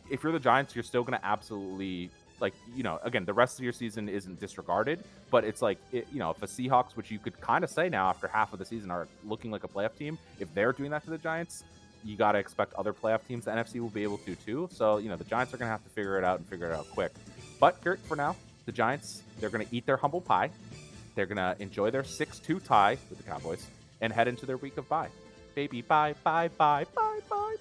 [0.10, 3.60] if you're the Giants, you're still going to absolutely like, you know, again, the rest
[3.60, 7.12] of your season isn't disregarded, but it's like, it, you know, if the Seahawks, which
[7.12, 9.68] you could kind of say now after half of the season are looking like a
[9.68, 11.64] playoff team, if they're doing that to the Giants,
[12.04, 13.46] you got to expect other playoff teams.
[13.46, 14.68] The NFC will be able to too.
[14.72, 16.70] So, you know, the Giants are going to have to figure it out and figure
[16.70, 17.12] it out quick.
[17.60, 18.36] But Kurt, for now,
[18.66, 20.50] the Giants, they're going to eat their humble pie.
[21.16, 23.66] They're going to enjoy their 6 2 tie with the Cowboys
[24.02, 25.10] and head into their week of bye.
[25.56, 27.56] Baby, bye, bye, bye, bye, bye.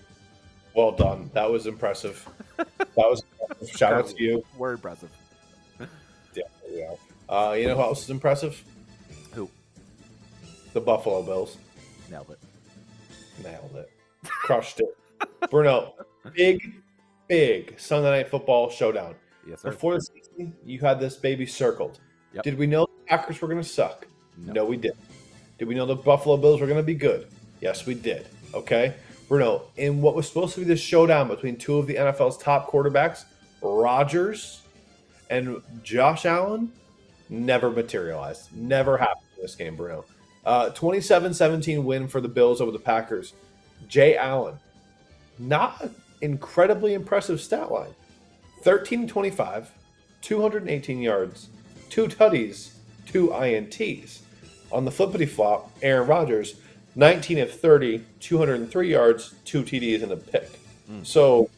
[0.75, 1.31] Well done.
[1.35, 2.27] That was impressive.
[2.57, 3.23] That was.
[3.77, 4.45] shout out to you.
[4.57, 5.11] We're impressive.
[6.35, 6.95] Yeah, yeah.
[7.29, 8.63] Uh, you know who else is impressive?
[9.33, 9.49] Who?
[10.73, 11.57] The Buffalo Bills.
[12.11, 12.39] Nailed it.
[13.45, 13.91] Nailed it.
[14.25, 14.97] Crushed it.
[15.51, 15.95] Bruno,
[16.35, 16.83] big,
[17.29, 19.15] big Sunday night football showdown.
[19.49, 19.71] Yes, sir.
[19.71, 22.01] Before the season, you had this baby circled.
[22.35, 22.45] Yep.
[22.45, 24.07] Did we know the Packers were going to suck?
[24.37, 24.53] No.
[24.53, 24.65] No.
[24.65, 24.99] we didn't.
[25.59, 27.29] Did we know the Buffalo Bills were going to be good?
[27.61, 28.27] Yes, we did.
[28.55, 28.95] Okay.
[29.29, 32.71] Bruno, in what was supposed to be the showdown between two of the NFL's top
[32.71, 33.25] quarterbacks,
[33.63, 34.63] Rodgers
[35.29, 36.73] and Josh Allen,
[37.29, 38.55] never materialized.
[38.55, 40.05] Never happened in this game, Bruno.
[40.45, 43.35] Uh, 27-17 win for the Bills over the Packers.
[43.89, 44.59] Jay Allen,
[45.39, 47.95] not an incredibly impressive stat line.
[48.63, 49.71] 13 25,
[50.21, 51.49] 218 yards,
[51.89, 52.73] two tutties,
[53.07, 54.21] two INTs.
[54.73, 56.57] On the flippity flop, Aaron Rodgers,
[56.95, 60.49] 19 of 30, 203 yards, two TDs, and a pick.
[60.91, 61.07] Mm.
[61.07, 61.49] So,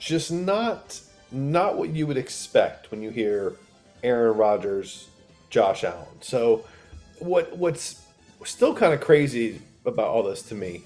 [0.00, 3.54] just not not what you would expect when you hear
[4.02, 5.08] Aaron Rodgers,
[5.50, 6.20] Josh Allen.
[6.20, 6.64] So,
[7.20, 8.02] what what's
[8.44, 10.82] still kind of crazy about all this to me,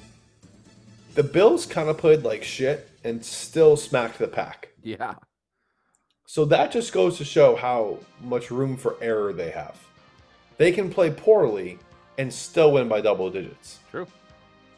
[1.14, 4.68] the Bills kind of played like shit and still smacked the pack.
[4.82, 5.14] Yeah.
[6.26, 9.78] So that just goes to show how much room for error they have.
[10.56, 11.78] They can play poorly
[12.18, 14.06] and still win by double digits True.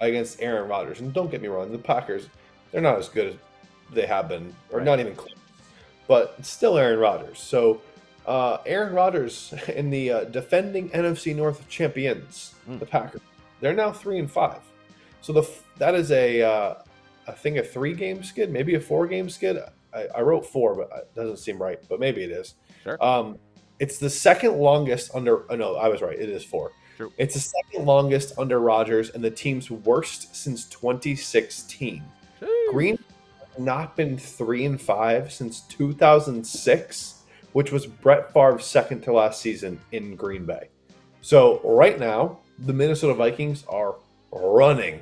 [0.00, 1.00] against Aaron Rodgers.
[1.00, 2.28] And don't get me wrong, the Packers,
[2.72, 3.34] they're not as good as
[3.92, 4.84] they have been, or Right.
[4.84, 5.32] not even close.
[6.08, 7.38] But it's still Aaron Rodgers.
[7.38, 7.80] So
[8.26, 12.80] uh, Aaron Rodgers and the uh, defending NFC North champions, Mm.
[12.80, 13.20] the Packers,
[13.60, 14.60] they're now three and five.
[15.20, 16.74] So the that is a uh,
[17.28, 19.56] I think a three game skid, maybe a four game skid.
[19.94, 21.78] I, I wrote four, but it doesn't seem right.
[21.88, 22.54] But maybe it is.
[22.84, 23.02] Sure.
[23.02, 23.38] Um,
[23.78, 25.50] it's the second longest under.
[25.50, 26.18] Oh, no, I was right.
[26.18, 26.72] It is four.
[26.96, 27.12] True.
[27.18, 32.02] It's the second longest under Rodgers and the team's worst since 2016.
[32.70, 33.04] Green has
[33.58, 39.80] not been three and five since 2006, which was Brett Favre's second to last season
[39.92, 40.68] in Green Bay.
[41.20, 43.96] So right now, the Minnesota Vikings are
[44.32, 45.00] running,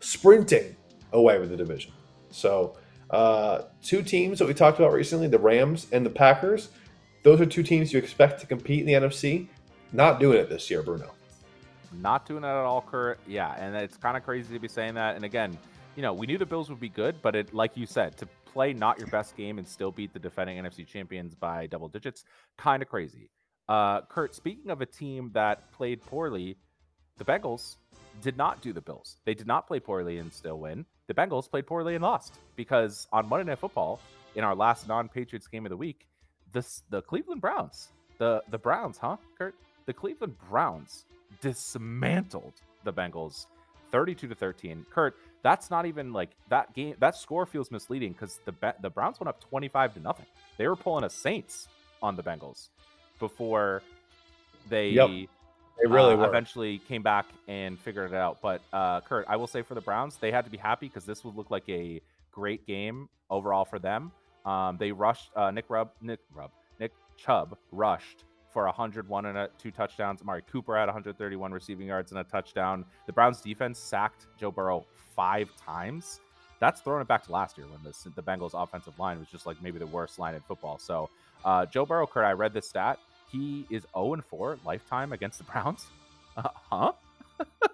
[0.00, 0.76] sprinting
[1.12, 1.92] away with the division.
[2.30, 2.76] So
[3.10, 6.70] uh, two teams that we talked about recently, the Rams and the Packers.
[7.22, 9.48] Those are two teams you expect to compete in the NFC.
[9.92, 11.10] Not doing it this year, Bruno.
[11.92, 13.18] Not doing that at all, Kurt.
[13.26, 15.16] Yeah, and it's kind of crazy to be saying that.
[15.16, 15.56] And again,
[15.96, 18.26] you know, we knew the Bills would be good, but it, like you said, to
[18.46, 22.24] play not your best game and still beat the defending NFC champions by double digits,
[22.56, 23.30] kind of crazy.
[23.68, 26.56] Uh, Kurt, speaking of a team that played poorly,
[27.16, 27.76] the Bengals
[28.20, 29.16] did not do the Bills.
[29.24, 30.84] They did not play poorly and still win.
[31.06, 34.00] The Bengals played poorly and lost because on Monday Night Football,
[34.34, 36.06] in our last non-Patriots game of the week,
[36.52, 37.88] this the Cleveland Browns,
[38.18, 39.54] the the Browns, huh, Kurt?
[39.86, 41.04] The Cleveland Browns
[41.40, 43.46] dismantled the Bengals
[43.90, 44.86] 32 to 13.
[44.90, 49.20] Kurt, that's not even like that game that score feels misleading because the the Browns
[49.20, 50.26] went up 25 to nothing.
[50.56, 51.68] They were pulling a Saints
[52.02, 52.70] on the Bengals
[53.20, 53.82] before
[54.68, 55.28] they Yep.
[55.82, 58.38] They really uh, eventually came back and figured it out.
[58.40, 61.04] But uh, Kurt, I will say for the Browns, they had to be happy because
[61.04, 64.12] this would look like a great game overall for them.
[64.46, 68.22] Um, they rushed uh, Nick Rub, Nick Rub, Nick Chubb rushed
[68.54, 70.22] for 101 and a, two touchdowns.
[70.22, 72.86] Amari Cooper had 131 receiving yards and a touchdown.
[73.06, 76.20] The Browns defense sacked Joe Burrow five times.
[76.60, 79.44] That's throwing it back to last year when the, the Bengals offensive line was just
[79.44, 80.78] like maybe the worst line in football.
[80.78, 81.10] So
[81.44, 82.98] uh, Joe Burrow, Kurt, I read this stat.
[83.30, 85.86] He is 0 and 4 lifetime against the Browns.
[86.36, 86.92] Uh, huh?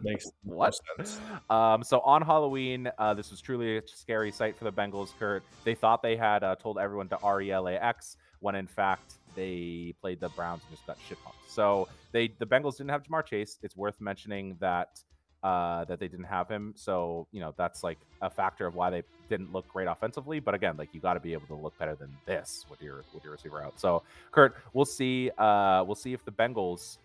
[0.01, 0.75] Makes What?
[0.97, 1.21] sense.
[1.51, 5.13] Um, so on Halloween, uh, this was truly a scary sight for the Bengals.
[5.19, 10.21] Kurt, they thought they had uh, told everyone to RELAX when in fact they played
[10.21, 11.39] the Browns and just got shit pumped.
[11.51, 13.59] So they the Bengals didn't have Ja'Marr Chase.
[13.63, 15.01] It's worth mentioning that
[15.43, 16.75] uh, that they didn't have him.
[16.77, 20.41] So you know that's like a factor of why they didn't look great offensively.
[20.41, 23.05] But again, like you got to be able to look better than this with your
[23.15, 23.79] with your receiver out.
[23.81, 24.03] So
[24.33, 25.31] Kurt, we'll see.
[25.39, 26.99] Uh, we'll see if the Bengals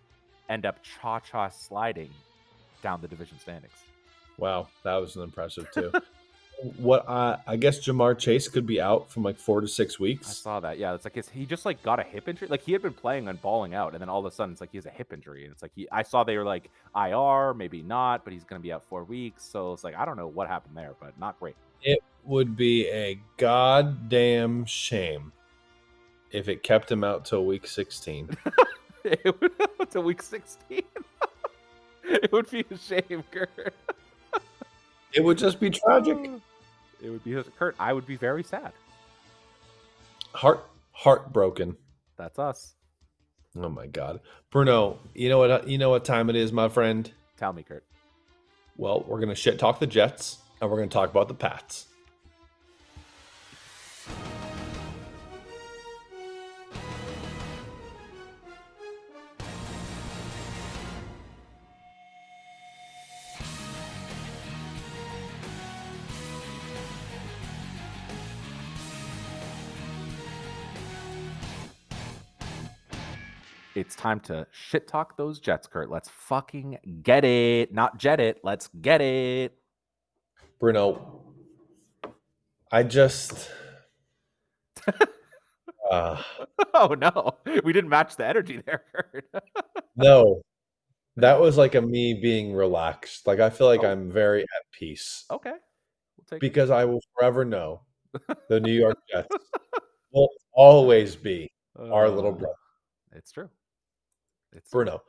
[0.49, 2.09] end up cha cha sliding
[2.81, 3.73] down the division standings.
[4.37, 5.91] Wow, that was an impressive too.
[6.77, 10.29] what I I guess Ja'Marr Chase could be out from like four to six weeks.
[10.29, 10.77] I saw that.
[10.77, 12.47] Yeah, it's like his, he just like got a hip injury.
[12.47, 14.61] Like he had been playing and balling out, and then all of a sudden it's
[14.61, 15.87] like he has a hip injury, and it's like he.
[15.91, 19.43] I saw they were like IR, maybe not, but he's gonna be out four weeks.
[19.43, 21.55] So it's like I don't know what happened there, but not great.
[21.81, 25.31] It would be a goddamn shame
[26.31, 28.29] if it kept him out till week sixteen.
[29.03, 29.51] it would
[29.91, 30.83] to week sixteen.
[32.03, 33.73] it would be a shame, Kurt.
[35.15, 36.17] It would just be tragic.
[36.19, 36.41] Oh,
[37.05, 37.75] It would be Kurt.
[37.79, 38.71] I would be very sad.
[40.33, 41.77] Heart heartbroken.
[42.17, 42.73] That's us.
[43.55, 44.97] Oh my god, Bruno.
[45.13, 45.67] You know what?
[45.67, 47.09] You know what time it is, my friend.
[47.37, 47.85] Tell me, Kurt.
[48.75, 51.85] Well, we're gonna shit talk the Jets, and we're gonna talk about the Pats.
[73.75, 75.89] It's time to shit talk those Jets, Kurt.
[75.91, 77.73] Let's fucking get it.
[77.73, 78.39] Not jet it.
[78.43, 79.53] Let's get it.
[80.59, 81.21] Bruno,
[82.71, 83.49] I just.
[85.91, 86.21] uh,
[86.73, 87.31] Oh no,
[87.63, 89.25] we didn't match the energy there, Kurt.
[89.95, 90.41] no,
[91.17, 93.27] that was like a me being relaxed.
[93.27, 93.87] Like I feel like Oh.
[93.87, 96.39] I'm very at peace okay, we'll take.
[96.41, 97.81] because I will forever know
[98.49, 99.27] the New York Jets
[100.13, 102.55] will always be our little Uh, brother.
[103.13, 103.49] It's true.
[104.55, 105.01] It's Bruno,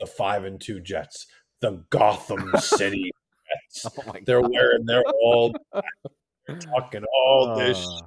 [0.00, 1.26] the five and two Jets,
[1.60, 3.12] the Gotham City Jets.
[4.06, 4.50] Oh they're God.
[4.52, 5.54] wearing their all
[6.60, 7.78] talking all this.
[7.86, 8.06] Uh,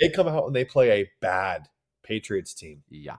[0.00, 1.68] They come out and they play a bad
[2.02, 2.82] Patriots team.
[2.88, 3.16] yeah.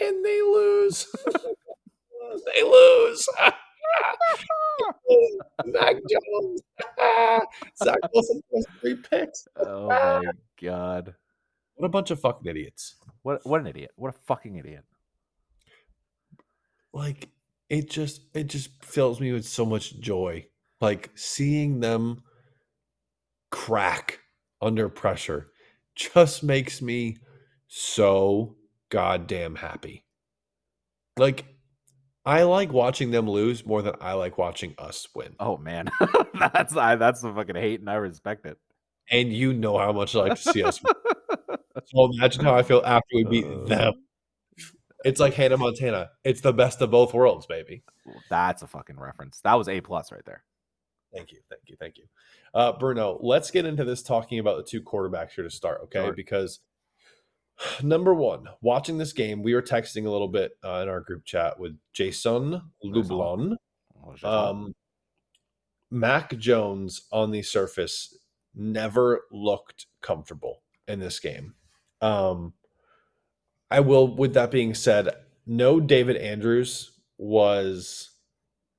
[0.00, 1.06] And they lose.
[2.54, 3.26] they lose.
[5.64, 6.60] Mac Jones.
[7.82, 9.48] Zach Wilson has three picks.
[9.56, 10.22] Oh my
[10.62, 11.14] god.
[11.76, 12.96] What a bunch of fucking idiots.
[13.22, 13.92] What what an idiot.
[13.96, 14.84] What a fucking idiot.
[16.96, 17.28] Like
[17.68, 20.48] it just it just fills me with so much joy.
[20.80, 22.22] Like seeing them
[23.50, 24.20] crack
[24.60, 25.48] under pressure
[25.94, 27.16] just makes me
[27.68, 28.56] so
[28.90, 30.04] goddamn happy.
[31.18, 31.44] Like
[32.24, 35.36] I like watching them lose more than I like watching us win.
[35.40, 35.90] Oh man.
[36.34, 38.58] that's I that's the fucking hate and I respect it.
[39.10, 40.92] And you know how much I like to see us win.
[41.84, 43.64] So imagine how I feel after we beat Uh.
[43.66, 44.05] them.
[45.06, 46.10] It's like Hannah Montana.
[46.24, 47.84] It's the best of both worlds, baby.
[48.28, 49.40] That's a fucking reference.
[49.40, 50.42] That was A plus right there.
[51.14, 52.04] Thank you, thank you, thank you.
[52.52, 56.06] Uh, Bruno, let's get into this talking about the two quarterbacks here to start, okay?
[56.06, 56.12] Sure.
[56.12, 56.60] Because
[57.82, 61.24] number one, watching this game, we were texting a little bit uh, in our group
[61.24, 63.56] chat with Jason Lublon.
[64.22, 64.74] Um,
[65.90, 68.16] Mac Jones on the surface
[68.54, 71.54] never looked comfortable in this game.
[72.00, 72.54] Um,
[73.70, 75.08] I will, with that being said,
[75.46, 78.10] no David Andrews was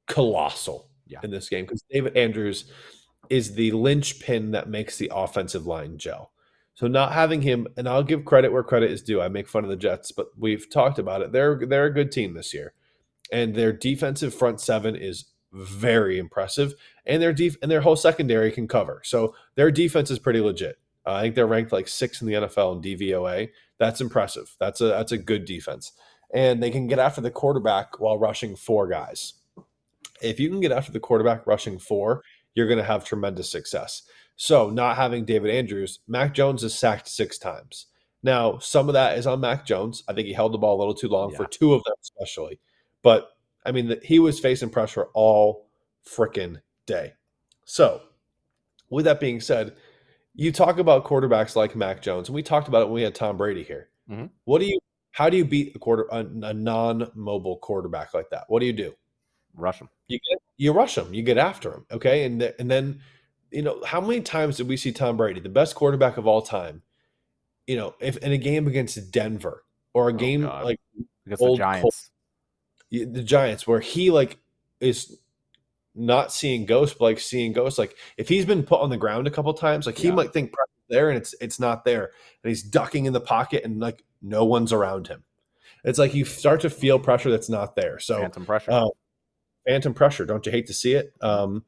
[0.08, 1.20] colossal Yeah.
[1.24, 2.72] in this game because David Andrews
[3.30, 6.32] is the linchpin that makes the offensive line gel.
[6.76, 9.20] So not having him, and I'll give credit where credit is due.
[9.22, 11.32] I make fun of the Jets, but we've talked about it.
[11.32, 12.74] They're they're a good team this year,
[13.32, 16.76] and their defensive front seven is very impressive,
[17.06, 19.02] and their def- and their whole secondary can cover.
[19.04, 20.78] So their defense is pretty legit.
[21.08, 23.50] Uh, I think they're ranked like six in the NFL in DVOA.
[23.80, 24.54] That's impressive.
[24.60, 25.94] That's a that's a good defense,
[26.34, 29.34] and they can get after the quarterback while rushing four guys.
[30.22, 32.24] If you can get after the quarterback rushing four,
[32.56, 34.02] you're going to have tremendous success.
[34.36, 37.86] So, not having David Andrews, Mac Jones is sacked six times.
[38.22, 40.04] Now, some of that is on Mac Jones.
[40.08, 42.60] I think he held the ball a little too long for two of them, especially.
[43.02, 43.30] But
[43.66, 45.68] I mean, the, he was facing pressure all
[46.06, 47.14] freaking day.
[47.64, 48.02] So,
[48.90, 49.76] with that being said,
[50.38, 53.14] you talk about quarterbacks like Mac Jones, and we talked about it when we had
[53.16, 53.90] Tom Brady here.
[54.10, 54.30] Mhm.
[54.46, 54.80] What do you?
[55.12, 58.46] How do you beat a quarter a, a non-mobile quarterback like that?
[58.48, 58.94] What do you do?
[59.56, 59.90] Rush him.
[60.08, 63.02] you get you rush him, you get after him, okay, and th- and then
[63.52, 66.42] you know how many times did we see Tom Brady, the best quarterback of all
[66.42, 66.84] time,
[67.66, 69.64] you know, if in a game against Denver
[69.94, 70.66] or a Oh, game God.
[70.66, 70.80] like
[71.26, 72.12] Against the Old Col- Giants.
[72.92, 74.38] y- the Giants, where he like
[74.80, 75.18] is
[75.98, 77.80] not seeing ghosts, but like seeing ghosts.
[77.80, 80.14] Like if he's been put on the ground a couple times, like he Yeah.
[80.14, 80.54] might think
[80.90, 82.12] there and it's it's not there,
[82.44, 85.24] and he's ducking in the pocket and like no one's around him.
[85.84, 88.00] It's like you start to feel pressure that's not there.
[88.00, 88.72] So Phantom pressure.
[88.72, 88.88] uh,
[89.68, 90.26] phantom pressure.
[90.26, 91.14] Don't you hate to see it?
[91.22, 91.66] Um,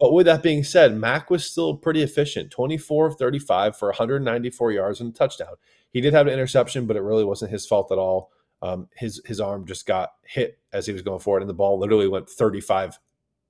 [0.00, 4.72] but with that being said, Mac was still pretty efficient 24 of 35 for 194
[4.72, 5.54] yards and a touchdown.
[5.90, 8.30] He did have an interception, but it really wasn't his fault at all.
[8.62, 11.78] Um, his his arm just got hit as he was going forward, and the ball
[11.78, 12.98] literally went 35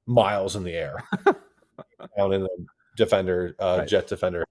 [0.09, 0.97] miles in the air
[2.17, 3.89] down in the defender, uh, Right.
[3.89, 4.45] jet defender.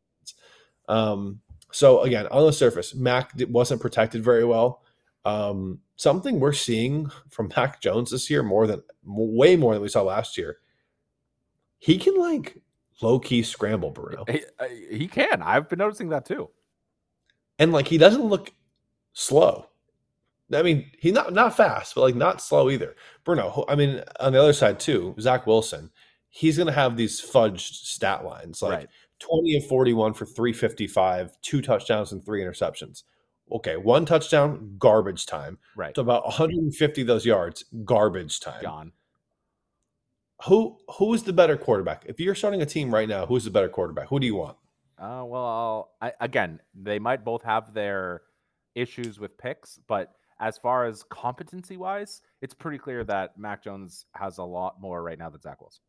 [0.87, 1.41] Um,
[1.71, 4.83] so again, on the surface, Mac wasn't protected very well.
[5.25, 9.89] Um, something we're seeing from Mac Jones this year more than way more than we
[9.89, 10.59] saw last year.
[11.79, 12.57] He can like
[13.01, 15.41] low key scramble, Bruno, he, uh, he can.
[15.41, 16.49] I've been noticing that too.
[17.59, 18.51] and like he doesn't look
[19.13, 19.67] slow.
[20.53, 22.95] I mean, he's not not fast, but like not slow either.
[23.23, 25.91] Bruno, I mean, on the other side too, Zach Wilson,
[26.29, 28.89] he's gonna have these fudged stat lines like right.
[29.19, 33.03] 20 of 41 for 355, two touchdowns and three interceptions.
[33.51, 35.57] Okay, one touchdown, garbage time.
[35.75, 35.95] Right.
[35.95, 38.61] So about 150 of those yards, garbage time.
[38.61, 38.91] Gone.
[40.45, 42.03] Who who is the better quarterback?
[42.05, 44.07] If you're starting a team right now, who's the better quarterback?
[44.09, 44.57] Who do you want?
[44.99, 48.21] Uh, well, I'll, I, again, they might both have their
[48.75, 54.05] issues with picks, but as far as competency wise, it's pretty clear that Mac Jones
[54.13, 55.81] has a lot more right now than Zach Wilson.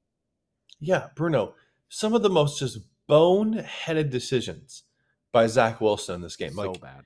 [0.81, 1.55] Yeah, Bruno.
[1.89, 4.85] Some of the most just bone-headed decisions
[5.33, 6.53] by Zach Wilson in this game.
[6.53, 7.03] so Like bad.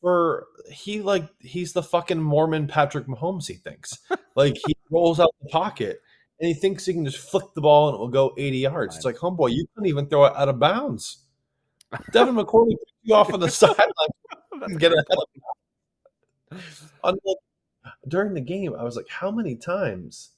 [0.00, 3.46] for he like he's the fucking Mormon Patrick Mahomes.
[3.46, 3.98] He thinks
[4.36, 6.00] like he rolls out the pocket
[6.40, 8.96] and he thinks he can just flick the ball and it will go 80 yards.
[8.96, 11.24] It's like, homeboy, you couldn't even throw it out of bounds.
[12.12, 13.76] Devin McCourty took you off on the sideline
[14.62, 15.24] and get ahead of
[18.08, 18.74] during the game.
[18.74, 20.30] I was like, how many times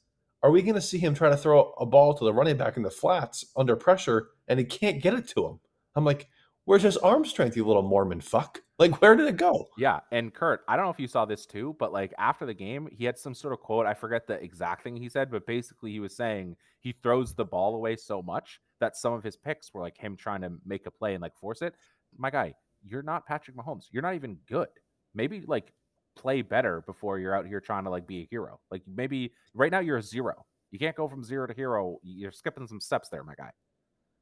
[0.42, 2.76] are we going to see him try to throw a ball to the running back
[2.76, 5.60] in the flats under pressure and he can't get it to him?
[5.96, 6.28] I'm like,
[6.64, 8.60] where's his arm strength, you little Mormon fuck?
[8.78, 9.68] Like, where did it go?
[9.78, 12.54] Yeah, and Kurt, I don't know if you saw this too, but like after the
[12.54, 13.86] game, he had some sort of quote.
[13.86, 17.44] I forget the exact thing he said, but basically he was saying he throws the
[17.44, 20.86] ball away so much that some of his picks were like him trying to make
[20.86, 21.74] a play and like force it.
[22.18, 22.54] My guy,
[22.84, 23.86] you're not Patrick Mahomes.
[23.92, 24.68] You're not even good.
[25.14, 25.72] Maybe like
[26.16, 28.60] play better before you're out here trying to like be a hero.
[28.70, 30.46] Like maybe right now you're a zero.
[30.70, 31.98] You can't go from zero to hero.
[32.02, 33.50] You're skipping some steps there, my guy.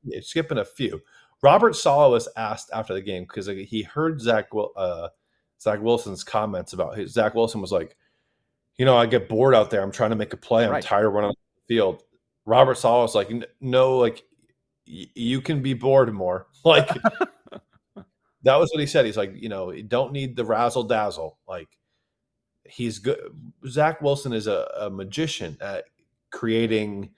[0.04, 1.00] Yeah, skipping a few.
[1.42, 5.08] Robert Saleh was asked after the game because he heard Zach uh,
[5.60, 7.12] Zach Wilson's comments about his.
[7.12, 7.96] Zach Wilson was like,
[8.76, 9.82] you know, I get bored out there.
[9.82, 10.64] I'm trying to make a play.
[10.64, 10.82] I'm Right.
[10.82, 11.34] tired of running on
[11.68, 12.02] the field.
[12.46, 13.30] Robert Saleh was like,
[13.60, 14.24] no, like
[14.88, 16.46] y- you can be bored more.
[16.64, 16.88] Like
[18.44, 19.04] that was what he said.
[19.06, 21.38] He's like, you know, you don't need the razzle dazzle.
[21.48, 21.68] Like
[22.72, 23.18] he's good.
[23.66, 25.84] Zach Wilson is a, a magician at
[26.30, 27.10] creating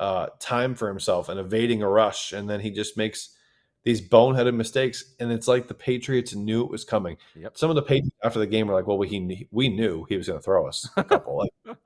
[0.00, 3.36] uh, time for himself and evading a rush, and then he just makes
[3.84, 7.16] these boneheaded mistakes, and it's like the Patriots knew it was coming.
[7.36, 7.56] Yep.
[7.56, 10.16] Some of the Patriots after the game were like, "Well, we he, we knew he
[10.16, 11.38] was going to throw us a couple.
[11.38, 11.76] like,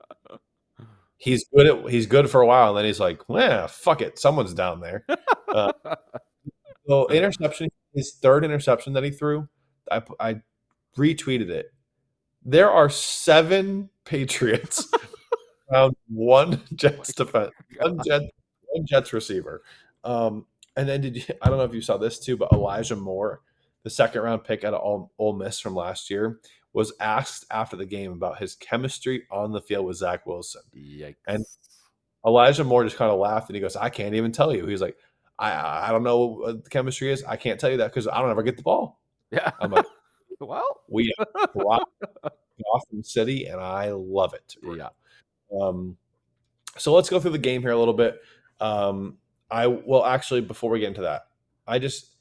[1.17, 4.17] he's good at he's good for a while, and then he's like, "Well, fuck it,
[4.19, 5.05] someone's down there."
[5.51, 5.73] Uh,
[6.87, 9.49] so interception, his third interception that he threw,
[9.91, 10.35] I I
[10.97, 11.73] retweeted it.
[12.43, 14.87] There are seven Patriots
[15.71, 18.23] around one Jets defense, one Jet,
[18.69, 19.61] one Jets receiver.
[20.03, 22.95] Um, and then did you, I don't know if you saw this too, but Elijah
[22.95, 23.41] Moore,
[23.83, 26.39] the second round pick out of Ole, Ole Miss from last year,
[26.73, 30.61] was asked after the game about his chemistry on the field with Zach Wilson.
[30.75, 31.15] Yikes.
[31.27, 31.45] And-
[32.25, 34.81] Elijah Moore just kind of laughed and he goes, "I can't even tell you." He's
[34.81, 34.97] like,
[35.39, 37.23] "I I don't know what the chemistry is.
[37.23, 38.99] I can't tell you that because I don't ever get the ball."
[39.31, 39.51] yeah.
[39.59, 39.85] I'm like,
[40.45, 41.13] well, "We
[41.55, 44.89] rock Gotham City, and I love it." yeah.
[45.61, 45.97] Um,
[46.77, 48.19] so let's go through the game here a little bit.
[48.59, 49.17] Um,
[49.49, 51.23] I well, actually, before we get into that,
[51.67, 52.15] I just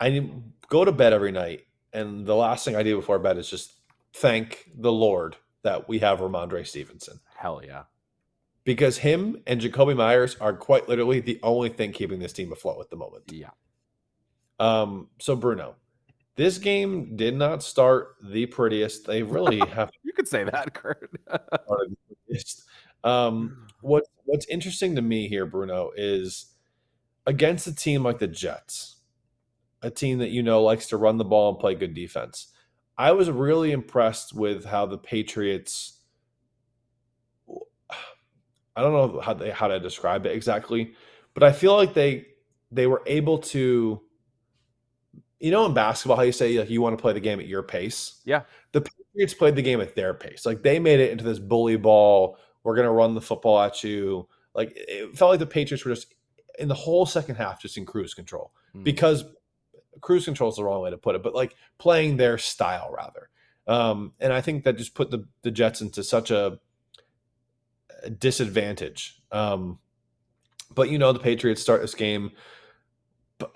[0.00, 0.30] I
[0.68, 3.74] go to bed every night, and the last thing I do before bed is just
[4.14, 7.84] thank the Lord that we have Rhamondre Stevenson Hell yeah.
[8.64, 12.80] because him and Jakobi Meyers are quite literally the only thing keeping this team afloat
[12.80, 13.24] at the moment.
[13.30, 13.50] Yeah.
[14.60, 15.74] Um, so Bruno,
[16.36, 19.06] this game did not start the prettiest.
[19.06, 21.10] They really have You could say that, Kurt.
[23.04, 26.46] Um, what what's interesting to me here, Bruno, is
[27.26, 28.96] against a team like the Jets,
[29.82, 32.48] a team that you know likes to run the ball and play good defense.
[32.96, 35.98] I was really impressed with how the Patriots.
[38.76, 40.94] I don't know how they how to describe it exactly,
[41.34, 42.26] but I feel like they
[42.72, 44.00] they were able to.
[45.44, 47.46] You know, in basketball, how you say like you want to play the game at
[47.46, 48.22] your pace.
[48.24, 48.42] Yeah.
[48.72, 50.46] the Patriots played the game at their pace.
[50.46, 52.38] Like they made it into this bully ball.
[52.62, 54.26] We're gonna run the football at you.
[54.54, 56.14] Like it felt like the Patriots were just
[56.58, 58.84] in the whole second half just in cruise control Hmm.
[58.84, 59.24] because
[60.00, 63.28] cruise control is the wrong way to put it, but like playing their style rather.
[63.66, 66.58] Um, and I think that just put the, the Jets into such a,
[68.02, 69.20] a disadvantage.
[69.30, 69.78] Um,
[70.74, 72.32] but you know, the Patriots start this game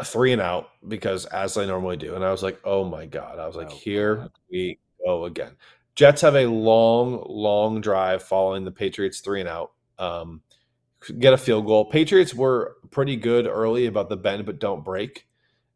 [0.04, 2.14] three and out because as I normally do.
[2.14, 3.38] And I was like, oh my God.
[3.38, 4.30] I was like, Oh, here God.
[4.50, 5.56] we go again.
[5.94, 9.72] Jets have a long, long drive following the Patriots three and out.
[9.98, 10.42] Um,
[11.18, 11.84] get a field goal.
[11.90, 15.26] Patriots were pretty good early about the bend but don't break.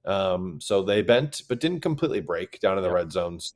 [0.05, 3.55] Um, so they bent but didn't completely break down in the red zones.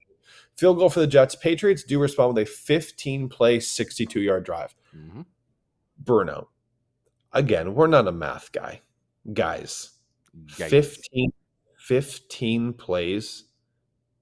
[0.56, 1.34] Field goal for the Jets.
[1.36, 4.74] Patriots do respond with a 15 play, 62 yard drive.
[4.96, 5.26] Mhm.
[5.98, 6.48] Bruno,
[7.32, 8.80] again, we're not a math guy.
[9.32, 9.90] Guys,
[10.44, 10.70] Yikes.
[10.70, 11.32] 15,
[11.78, 13.44] 15 plays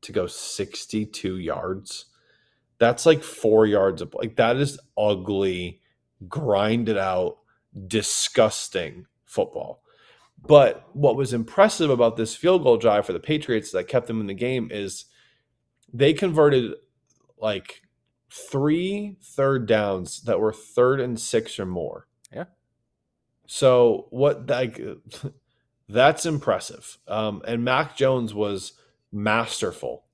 [0.03, 2.07] to go 62 yards.
[2.79, 5.81] That's like four yards of like that is ugly,
[6.29, 7.39] grinded out,
[7.87, 9.83] disgusting football.
[10.47, 14.21] But what was impressive about this field goal drive for the Patriots that kept them
[14.21, 15.07] in the game is
[15.93, 16.75] they converted
[17.39, 17.83] like
[18.31, 22.09] three third downs that were third and six or more.
[22.33, 22.45] Yeah.
[23.47, 24.81] So what like
[25.89, 26.99] that's impressive.
[27.07, 28.72] Um, and Mac Jones was
[29.12, 30.05] masterful.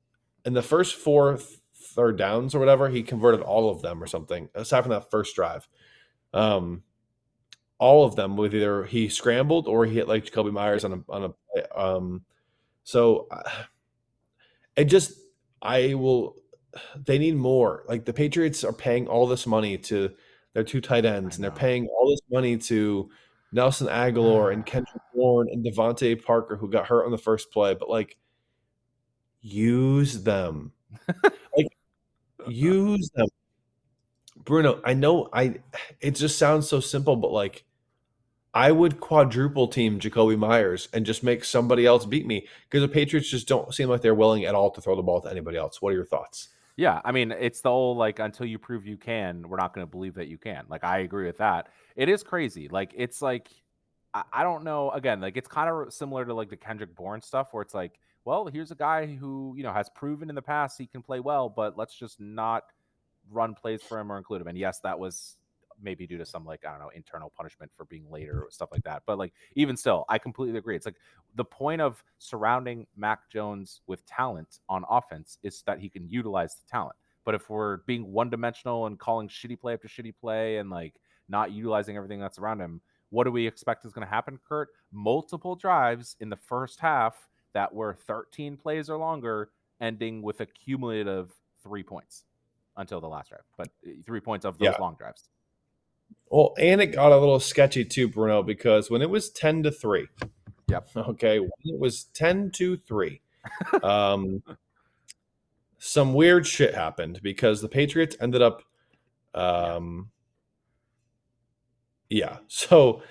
[0.44, 4.06] In the first four th- third downs or whatever, he converted all of them or
[4.06, 5.68] something, aside from that first drive.
[6.32, 6.82] Um,
[7.78, 11.12] all of them with either he scrambled or he hit like Jakobi Meyers on a
[11.12, 11.80] on a.
[11.80, 12.24] Um,
[12.84, 13.42] so uh,
[14.76, 15.12] it just
[15.62, 16.36] I will.
[17.04, 17.84] They need more.
[17.88, 20.10] Like the Patriots are paying all this money to
[20.52, 23.10] their two tight ends, and they're paying all this money to
[23.52, 27.74] Nelson Agholor and Kendrick Bourne and DeVante Parker, who got hurt on the first play.
[27.74, 28.16] But like,
[29.40, 30.72] use them.
[31.56, 31.66] like,
[32.48, 33.28] use them.
[34.44, 35.56] Bruno, I know I.
[36.00, 37.64] It just sounds so simple, but like,
[38.54, 42.88] I would quadruple team Jakobi Meyers and just make somebody else beat me because the
[42.88, 45.56] Patriots just don't seem like they're willing at all to throw the ball to anybody
[45.56, 45.80] else.
[45.80, 46.48] What are your thoughts?
[46.80, 49.86] Yeah, I mean, it's the whole like until you prove you can, we're not going
[49.86, 50.64] to believe that you can.
[50.70, 51.68] Like, I agree with that.
[51.94, 52.68] It is crazy.
[52.68, 53.48] Like, it's like
[54.14, 54.90] I, I don't know.
[54.92, 58.00] Again, like it's kind of similar to like the Kendrick Bourne stuff, where it's like,
[58.24, 61.20] well, here's a guy who you know has proven in the past he can play
[61.20, 62.64] well, but let's just not
[63.30, 64.48] run plays for him or include him.
[64.48, 65.36] And yes, that was
[65.82, 68.70] maybe due to some like I don't know internal punishment for being later or stuff
[68.72, 69.02] like that.
[69.06, 70.76] But like even still, I completely agree.
[70.76, 71.00] It's like
[71.34, 76.54] the point of surrounding Mac Jones with talent on offense is that he can utilize
[76.56, 76.96] the talent.
[77.24, 80.94] But if we're being one dimensional and calling shitty play after shitty play and like
[81.28, 84.68] not utilizing everything that's around him, what do we expect is going to happen, Kurt?
[84.92, 89.50] Multiple drives in the first half that were 13 plays or longer,
[89.80, 92.24] ending with a cumulative three points
[92.76, 94.76] until the last drive, but uh, three points of those Yeah.
[94.80, 95.28] long drives.
[96.30, 99.70] Well, and it got a little sketchy too, Bruno, because when it was 10 to
[99.70, 100.06] 3,
[100.68, 100.88] Yep.
[100.96, 101.38] Okay.
[101.38, 103.20] it was 10 to 3.
[103.82, 104.42] Um,
[105.78, 108.62] some weird shit happened because the Patriots ended up.
[109.34, 110.10] Um,
[112.08, 112.38] yeah.
[112.48, 113.02] So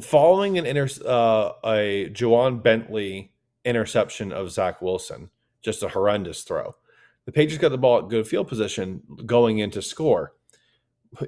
[0.00, 3.32] following an inter- uh, a Ja'Whaun Bentley
[3.64, 5.30] interception of Zach Wilson,
[5.62, 6.76] just a horrendous throw.
[7.24, 10.34] The Patriots got the ball at good field position going into score.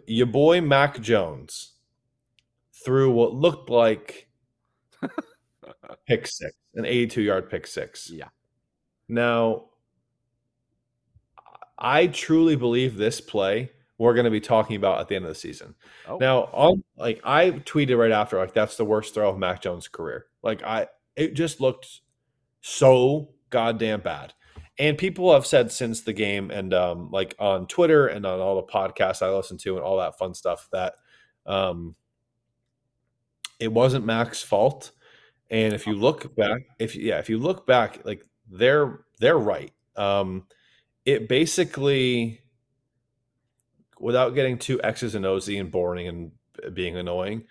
[0.06, 1.72] Your boy Mac Jones
[2.84, 4.28] threw what looked like
[6.06, 8.10] pick six, an 82 yard pick six.
[8.10, 8.28] Yeah.
[9.08, 9.66] Now,
[11.78, 13.70] I truly believe this play
[14.00, 15.74] we're going to be talking about at the end of the season.
[16.08, 19.60] Oh, Now, on like I tweeted right after, like that's the worst throw of Mac
[19.60, 20.24] Jones' career.
[20.42, 22.00] Like I, it just looked
[22.62, 24.32] so goddamn bad.
[24.80, 28.56] And people have said since the game, and um, like on Twitter and on all
[28.56, 30.94] the podcasts I listen to and all that fun stuff, that
[31.44, 31.94] um,
[33.58, 34.92] it wasn't Mac's fault.
[35.50, 39.70] And if you look back, if yeah, if you look back, like they're they're right.
[39.96, 40.46] Um,
[41.04, 42.40] it basically,
[43.98, 46.32] without getting too X's and O's and boring and
[46.72, 47.44] being annoying,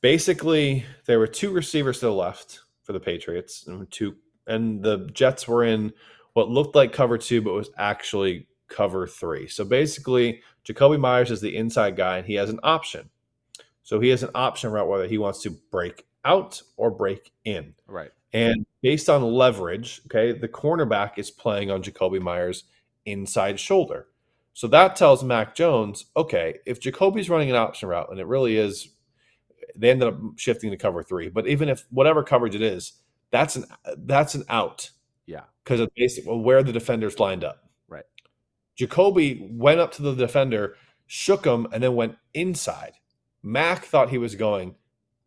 [0.00, 4.16] basically there were two receivers to the left for the Patriots, and two,
[4.46, 5.92] and the Jets were in
[6.34, 9.46] what looked like cover two, but was actually cover three.
[9.48, 13.10] So basically, Jakobi Meyers is the inside guy, and he has an option.
[13.82, 17.74] So he has an option route whether he wants to break out or break in.
[17.86, 18.10] right.
[18.34, 22.64] And based on leverage, okay, the cornerback is playing on Jakobi Meyers'
[23.04, 24.06] inside shoulder.
[24.54, 28.56] So that tells Mac Jones, okay, if Jakobi's running an option route, and it really
[28.56, 28.88] is,
[29.76, 31.28] they ended up shifting to cover three.
[31.28, 32.94] But even if whatever coverage it is,
[33.30, 33.64] that's an
[33.98, 34.90] that's an out
[35.26, 35.42] Yeah.
[35.64, 37.64] because of basically where the defenders lined up.
[37.88, 38.04] Right.
[38.78, 42.92] Jakobi went up to the defender, shook him, and then went inside.
[43.42, 44.74] Mac thought he was going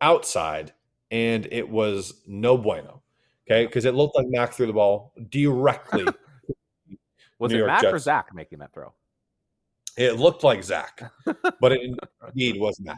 [0.00, 0.72] outside,
[1.10, 3.02] and it was no bueno.
[3.48, 6.04] Okay, because it looked like Mac threw the ball directly.
[7.38, 8.92] Was New it York Mac or Zach making that throw?
[9.98, 11.12] it looked like Zach,
[11.60, 11.80] but it
[12.28, 12.96] indeed was Mac.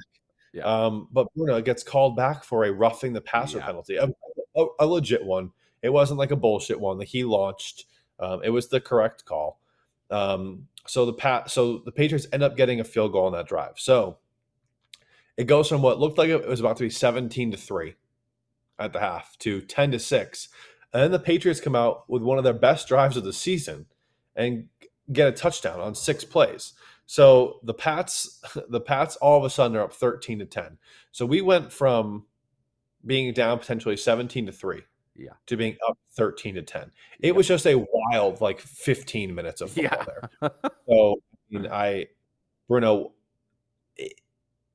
[0.52, 0.62] Yeah.
[0.64, 3.66] Um, but Bruno gets called back for a roughing the passer Yeah.
[3.66, 4.08] penalty, a,
[4.56, 5.50] a, a legit one.
[5.82, 7.86] It wasn't like a bullshit one that he launched.
[8.18, 9.60] Um, it was the correct call.
[10.10, 13.46] Um, so the pat, so the Patriots end up getting a field goal on that
[13.46, 13.74] drive.
[13.76, 14.18] So
[15.36, 17.94] it goes from what looked like it was about to be seventeen to three
[18.78, 20.48] at the half to ten to six,
[20.92, 23.86] and then the Patriots come out with one of their best drives of the season
[24.34, 24.68] and
[25.12, 26.72] get a touchdown on six plays.
[27.06, 30.78] So the Pats, the Pats, all of a sudden are up thirteen to ten.
[31.12, 32.24] So we went from
[33.04, 34.82] being down potentially seventeen to three,
[35.18, 35.32] Yeah.
[35.46, 36.90] to being up thirteen to ten.
[37.20, 37.36] It Yep.
[37.36, 40.28] was just a wild like fifteen minutes of football Yeah.
[40.40, 40.50] there.
[40.88, 41.16] So
[41.54, 42.06] I, mean, I
[42.68, 43.12] Bruno,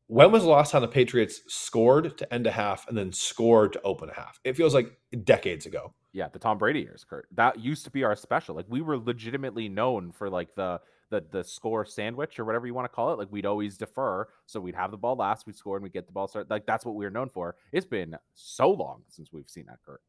[0.08, 3.74] when was the last time the Patriots scored to end a half and then scored
[3.74, 4.40] to open a half?
[4.44, 5.94] It feels like decades ago.
[6.12, 7.28] Yeah, the Tom Brady years, Kurt.
[7.32, 8.54] That used to be our special.
[8.56, 10.80] Like we were legitimately known for like the
[11.10, 13.18] the the score sandwich or whatever you want to call it.
[13.20, 15.94] Like we'd always defer, so we'd have the ball last, we'd score, and we would
[15.94, 16.50] get the ball started.
[16.52, 17.56] Like that's what we were known for.
[17.72, 20.02] It's been so long since we've seen that, Kurt.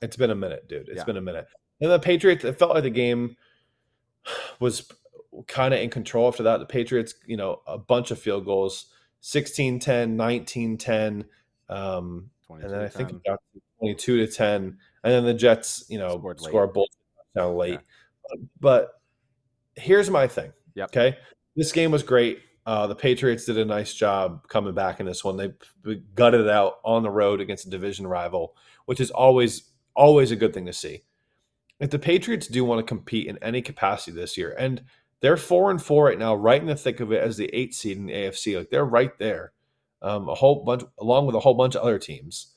[0.00, 0.88] It's been a minute, dude.
[0.88, 1.04] It's Yeah.
[1.04, 1.46] been a minute.
[1.80, 3.36] And the Patriots, it felt like the game
[4.60, 4.90] was
[5.46, 6.58] kind of in control after that.
[6.58, 8.86] The Patriots, you know, a bunch of field goals
[9.20, 11.24] 16 10, 19 10.
[11.68, 13.16] Um, and then I think 10.
[13.16, 13.38] it got
[13.78, 14.78] 22 to 10.
[15.04, 16.48] And then the Jets, you know, Scored late.
[16.48, 16.88] score a bull
[17.36, 17.80] down late.
[18.60, 19.00] But
[19.76, 20.52] here's my thing.
[20.74, 20.90] Yep.
[20.90, 21.18] Okay.
[21.56, 22.40] This game was great.
[22.66, 25.36] Uh, the Patriots did a nice job coming back in this one.
[25.36, 25.52] They
[26.14, 30.36] gutted it out on the road against a division rival, which is always always a
[30.36, 31.02] good thing to see.
[31.80, 34.82] If the Patriots do want to compete in any capacity this year, and
[35.20, 37.74] they're four and four right now, right in the thick of it as the eight
[37.74, 39.52] seed in the AFC, like they're right there,
[40.00, 42.54] um, a whole bunch along with a whole bunch of other teams.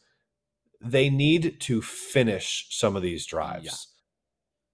[0.79, 3.87] They need to finish some of these drives.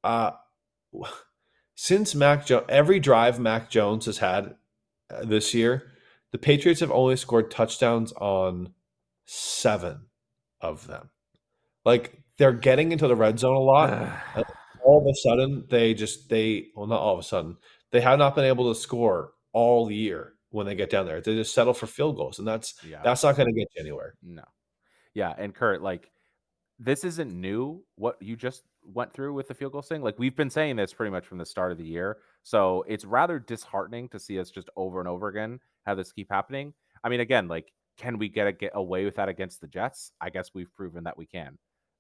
[0.04, 0.32] Uh,
[1.76, 4.56] since Mac Jones, every drive Mac Jones has had
[5.14, 5.92] uh, this year,
[6.32, 8.74] the Patriots have only scored touchdowns on
[9.26, 10.08] seven
[10.62, 11.10] of them.
[11.86, 13.90] Like they're getting into the red zone a lot.
[13.92, 14.44] Ah.
[14.84, 17.58] all of a sudden, they just they well not all of a sudden
[17.92, 21.22] they have not been able to score all year when they get down there.
[21.22, 23.02] They just settle for field goals, and that's yeah.
[23.04, 24.16] that's not going to get you anywhere.
[24.22, 24.44] No.
[25.14, 26.12] Yeah, and Kurt, like
[26.80, 30.02] this isn't new what you just went through with the field goal thing.
[30.02, 32.18] Like we've been saying this pretty much from the start of the year.
[32.44, 36.32] So it's rather disheartening to see us just over and over again have this keep
[36.32, 36.74] happening.
[37.04, 40.12] I mean, again, like, can we get a, get away with that against the Jets?
[40.22, 41.58] I guess we've proven that we can.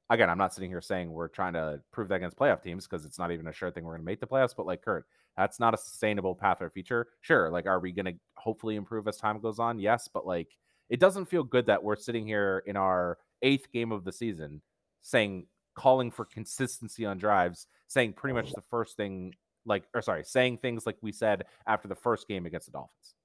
[0.09, 3.05] Again, I'm not sitting here saying we're trying to prove that against playoff teams because
[3.05, 4.55] it's not even a sure thing we're going to make the playoffs.
[4.55, 5.05] But like Kurt,
[5.35, 7.07] that's not a sustainable path or feature.
[7.21, 9.79] Sure, like, are we going to hopefully improve as time goes on?
[9.79, 10.57] Yes, but like,
[10.89, 14.61] it doesn't feel good that we're sitting here in our eighth game of the season,
[15.01, 15.45] saying
[15.75, 19.33] calling for consistency on drives, saying pretty much the first thing
[19.65, 23.15] like or sorry, saying things like we said after the first game against the Dolphins.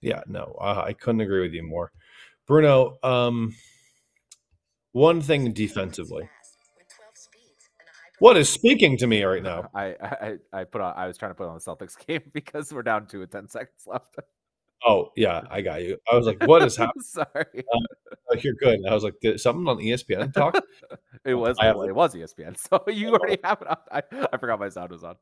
[0.00, 1.92] Yeah, no, uh, I couldn't agree with you more.
[2.46, 3.54] Bruno, um,
[4.92, 6.28] one thing defensively.
[8.20, 9.70] What is speaking to me right now?
[9.74, 12.72] I I, I put on I was trying to put on the Celtics game because
[12.72, 14.16] we're down two with 10 seconds left.
[14.86, 15.98] Oh, yeah, I got you.
[16.10, 17.02] I was like, what is happening?
[17.02, 17.64] Sorry.
[18.30, 18.80] Like, you're good.
[18.88, 20.58] I was like, did something on ESPN talk?
[21.22, 22.56] It was I have it was ESPN.
[22.56, 23.76] So you already have it on.
[23.92, 25.16] I, I forgot my sound was on.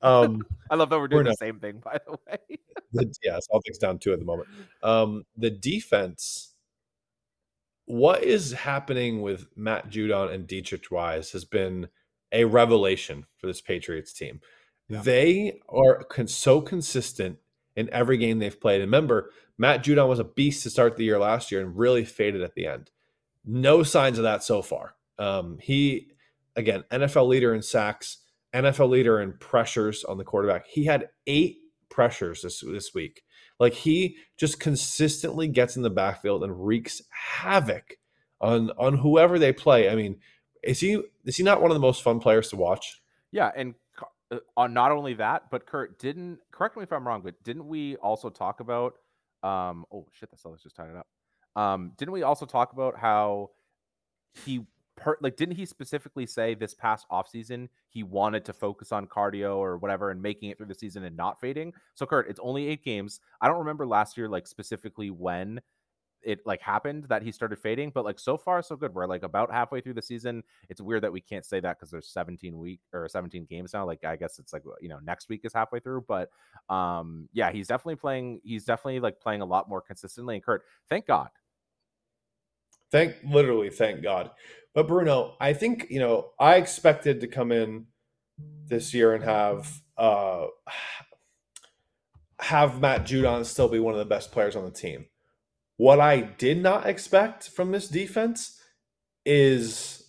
[0.00, 1.32] Um, I love that we're doing Bruno.
[1.32, 2.58] the same thing, by the way.
[2.92, 4.48] the, yeah, Celtics down two at the moment.
[4.82, 6.54] Um, the defense,
[7.88, 11.88] what is happening with Matt Judon and Deatrich Wise has been
[12.30, 14.40] a revelation for this Patriots team.
[14.88, 15.00] Yeah.
[15.00, 17.38] They are con- so consistent
[17.76, 18.82] in every game they've played.
[18.82, 22.04] And remember, Matt Judon was a beast to start the year last year and really
[22.04, 22.90] faded at the end.
[23.44, 24.94] No signs of that so far.
[25.18, 26.08] Um, he,
[26.56, 28.18] again, NFL leader in sacks,
[28.52, 30.66] NFL leader in pressures on the quarterback.
[30.66, 31.58] He had eight
[31.88, 33.22] pressures this this week.
[33.58, 37.98] Like he just consistently gets in the backfield and wreaks havoc
[38.40, 39.90] on on whoever they play.
[39.90, 40.18] I mean,
[40.62, 43.00] is he is he not one of the most fun players to watch?
[43.32, 43.74] Yeah, and
[44.30, 47.66] uh, on not only that, but Kurt didn't correct me if I'm wrong, but didn't
[47.66, 48.94] we also talk about
[49.42, 51.06] um oh shit, the Celtics just tied it up.
[51.60, 53.50] Um didn't we also talk about how
[54.44, 54.66] he
[55.00, 59.56] per, like didn't he specifically say this past offseason he wanted to focus on cardio
[59.56, 61.72] or whatever and making it through the season and not fading?
[61.94, 63.20] So Kurt, it's only 8 games.
[63.40, 65.60] I don't remember last year like specifically when
[66.22, 68.92] it like happened that he started fading, but like so far so good.
[68.94, 70.42] We're like about halfway through the season.
[70.68, 73.86] It's weird that we can't say that because there's 17 week or 17 games now.
[73.86, 76.30] Like I guess it's like you know next week is halfway through, but
[76.68, 78.40] um yeah, he's definitely playing.
[78.42, 80.34] He's definitely like playing a lot more consistently.
[80.34, 81.30] And Kurt, thank God.
[82.90, 84.30] Thank literally thank God.
[84.74, 87.86] But Bruno, I think, you know, I expected to come in
[88.66, 90.46] this year and have uh
[92.40, 95.06] have Matt Judon still be one of the best players on the team.
[95.76, 98.60] What I did not expect from this defense
[99.24, 100.08] is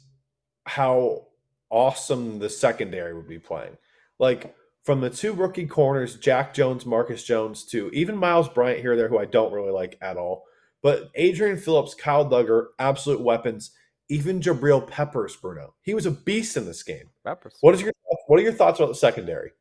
[0.65, 1.27] how
[1.69, 3.77] awesome the secondary would be playing.
[4.19, 8.95] Like from the two rookie corners, Jack Jones, Marcus Jones, to even Myles Bryant here
[8.95, 10.45] there, who I don't really like at all.
[10.81, 13.71] But Adrian Phillips, Kyle Dugger, absolute weapons.
[14.11, 15.75] Even Jabril Peppers, Bruno.
[15.81, 17.09] He was a beast in this game.
[17.23, 17.57] Peppers.
[17.61, 17.93] What is your
[18.27, 19.51] what are your thoughts about the secondary?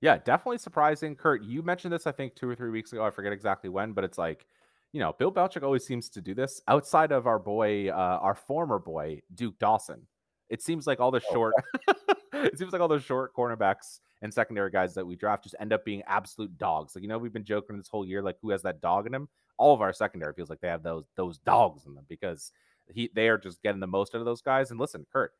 [0.00, 1.14] Yeah, definitely surprising.
[1.14, 3.04] Kurt, you mentioned this, I think, two or three weeks ago.
[3.04, 4.46] I forget exactly when, but it's like,
[4.92, 8.34] you know, Bill Belichick always seems to do this outside of our boy, uh, our
[8.34, 10.04] former boy, Duke Dawson.
[10.52, 11.54] It seems like all the Oh, short,
[12.34, 15.72] it seems like all those short cornerbacks and secondary guys that we draft just end
[15.72, 16.94] up being absolute dogs.
[16.94, 19.14] Like, you know, we've been joking this whole year, like who has that dog in
[19.14, 19.30] him?
[19.56, 22.52] All of our secondary feels like they have those those dogs in them because
[22.92, 24.70] he they are just getting the most out of those guys.
[24.70, 25.32] And listen, Kurt,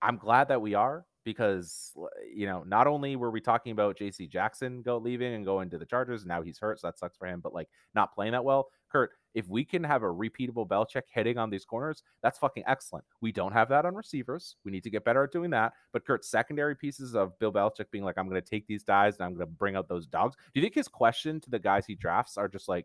[0.00, 1.92] I'm glad that we are because
[2.34, 4.26] you know not only were we talking about J.C.
[4.28, 7.18] Jackson go leaving and going to the Chargers, and now he's hurt, so that sucks
[7.18, 7.40] for him.
[7.40, 9.10] But like not playing that well, Kurt.
[9.38, 13.04] If we can have a repeatable Belichick hitting on these corners, that's fucking excellent.
[13.20, 14.56] We don't have that on receivers.
[14.64, 15.74] We need to get better at doing that.
[15.92, 19.14] But Kurt, secondary pieces of Bill Belichick being like, I'm going to take these guys
[19.14, 20.34] and I'm going to bring out those dogs.
[20.34, 22.84] Do you think his question to the guys he drafts are just like,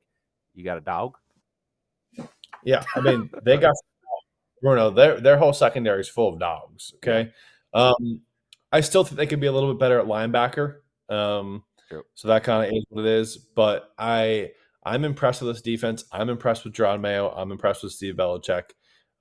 [0.54, 1.18] "You got a dog?"
[2.64, 3.74] Yeah, I mean they got
[4.62, 4.91] Bruno.
[4.91, 6.93] Their their whole secondary is full of dogs.
[6.97, 7.32] Okay,
[7.74, 8.22] um,
[8.72, 10.82] I still think they could be a little bit better at linebacker.
[11.10, 12.04] Um, True.
[12.14, 13.38] so that kind of is what it is.
[13.38, 14.51] But I
[14.86, 16.04] I'm impressed with this defense.
[16.12, 17.30] I'm impressed with John Mayo.
[17.30, 18.72] I'm impressed with Steve Belichick,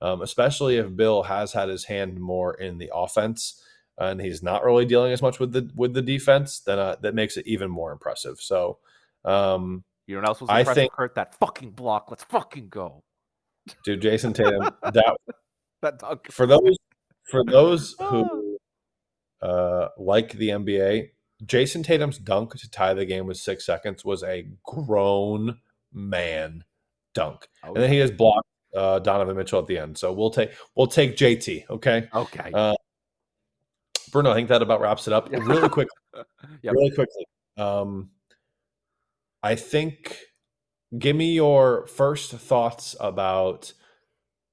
[0.01, 3.61] um, especially if Bill has had his hand more in the offense
[3.97, 6.59] and he's not really dealing as much with the with the defense.
[6.59, 8.39] Then uh, that makes it even more impressive.
[8.39, 8.79] So.
[9.25, 11.15] Um, You know what else was I think- Kurt?
[11.15, 12.07] That fucking block.
[12.09, 13.03] Let's fucking go.
[13.85, 15.17] dude, Jayson Tatum, that
[15.81, 16.01] That
[16.31, 16.77] for those
[17.29, 18.57] for those who
[19.41, 21.09] uh, like the NBA,
[21.45, 25.59] Jayson Tatum's dunk to tie the game with six seconds was a grown
[25.91, 26.63] man
[27.13, 29.97] dunk, Oh, and then he just blocked uh, Donovan Mitchell at the end.
[29.97, 31.65] So we'll take we'll take JT.
[31.69, 32.51] Okay, okay.
[32.53, 32.73] uh,
[34.11, 35.29] Bruno, I think that about wraps it up.
[35.31, 35.87] Really quick,
[36.61, 36.73] Yep.
[36.73, 37.25] really quickly.
[37.57, 38.09] Um,
[39.41, 40.17] I think.
[40.99, 43.73] Give me your first thoughts about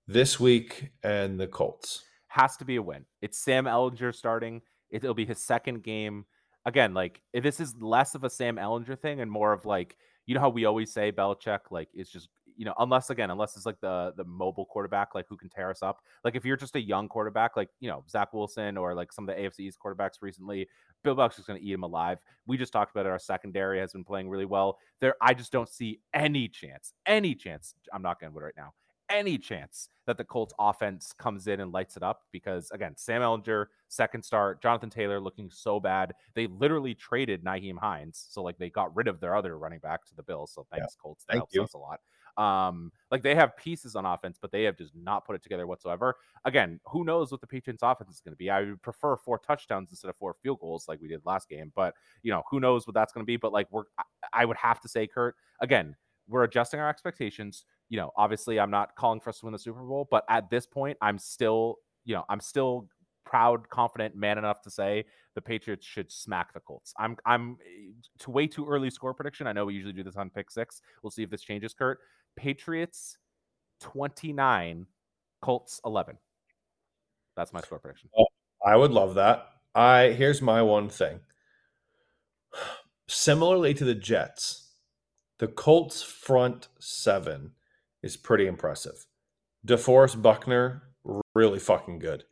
[0.06, 2.02] this week and the Colts.
[2.28, 3.04] has to be a win.
[3.20, 4.62] It's Sam Ehlinger starting.
[4.88, 6.24] It'll be his second game.
[6.66, 9.96] Again, like this is less of a Sam Ehlinger thing and more of like,
[10.26, 13.56] you know how we always say Belichick, like it's just, you know, unless again, unless
[13.56, 15.98] it's like the the mobile quarterback, like who can tear us up.
[16.24, 19.28] Like if you're just a young quarterback, like you know Zach Wilson or like some
[19.28, 20.68] of the AFC's quarterbacks recently,
[21.02, 22.18] Bill Belichick's going to eat him alive.
[22.46, 23.10] We just talked about it.
[23.10, 24.78] Our secondary has been playing really well.
[25.00, 27.74] There, I just don't see any chance, any chance.
[27.92, 28.74] I'm not going to right now.
[29.10, 33.22] Any chance that the Colts offense comes in and lights it up because again, Sam
[33.22, 36.14] Ehlinger, second start, Jonathan Taylor looking so bad.
[36.34, 38.26] They literally traded Nyheim Hines.
[38.30, 40.52] So like they got rid of their other running back to the Bills.
[40.54, 41.24] So thanks, Colts.
[41.24, 41.62] That Thank helps you.
[41.64, 42.00] us a lot.
[42.36, 45.66] Um, like they have pieces on offense, but they have just not put it together
[45.66, 46.16] whatsoever.
[46.44, 48.48] Again, who knows what the Patriots offense is going to be?
[48.48, 51.72] I would prefer four touchdowns instead of four field goals like we did last game,
[51.74, 53.36] but you know, who knows what that's going to be.
[53.36, 55.96] But like we're I- I would have to say, Kurt, again,
[56.28, 57.64] we're adjusting our expectations.
[57.90, 60.48] You know, obviously, I'm not calling for us to win the Super Bowl, but at
[60.48, 62.88] this point, I'm still, you know, I'm still
[63.24, 66.94] proud, confident, man enough to say the Patriots should smack the Colts.
[66.98, 69.46] I'm, I'm eh, to way too early score prediction.
[69.46, 70.80] I know we usually do this on pick six.
[71.02, 71.98] We'll see if this changes, Kurt.
[72.36, 73.18] Patriots
[73.80, 74.86] 29,
[75.42, 76.16] Colts 11.
[77.36, 78.10] That's my score prediction.
[78.64, 79.46] I would love that.
[79.74, 81.20] I here's my one thing.
[83.08, 84.70] Similarly to the Jets,
[85.38, 87.52] the Colts front seven
[88.02, 89.06] is pretty impressive.
[89.66, 90.82] DeForest Buckner,
[91.34, 92.24] really fucking good.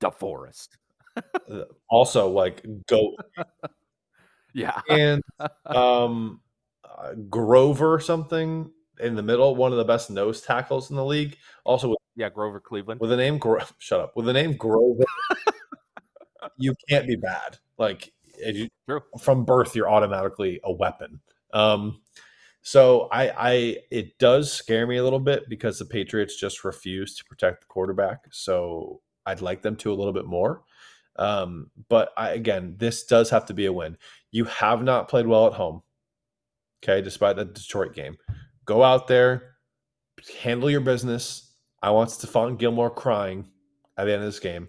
[0.00, 0.68] DeForest.
[1.16, 3.16] Uh, Also, like go
[4.54, 4.80] Yeah.
[4.88, 5.22] and
[5.66, 6.40] um,
[6.84, 8.70] uh, Grover something
[9.00, 11.36] in the middle, one of the best nose tackles in the league.
[11.64, 13.00] Also with, Yeah, Grover Cleveland.
[13.00, 15.04] with the name Gro- shut up with the name Grover,
[16.56, 17.58] you can't be bad.
[17.78, 18.12] Like
[18.44, 18.68] you,
[19.20, 21.20] from birth, you're automatically a weapon.
[21.52, 22.00] Um,
[22.66, 27.14] so I, I, it does scare me a little bit because the Patriots just refuse
[27.16, 28.24] to protect the quarterback.
[28.30, 30.62] So I'd like them to a little bit more.
[31.16, 33.98] Um, but I, again, this does have to be a win.
[34.30, 35.82] You have not played well at home.
[36.82, 38.16] Okay, despite the Detroit game,
[38.64, 39.56] go out there,
[40.40, 41.54] handle your business.
[41.82, 43.46] I want Stephon Gilmore crying
[43.98, 44.68] at the end of this game.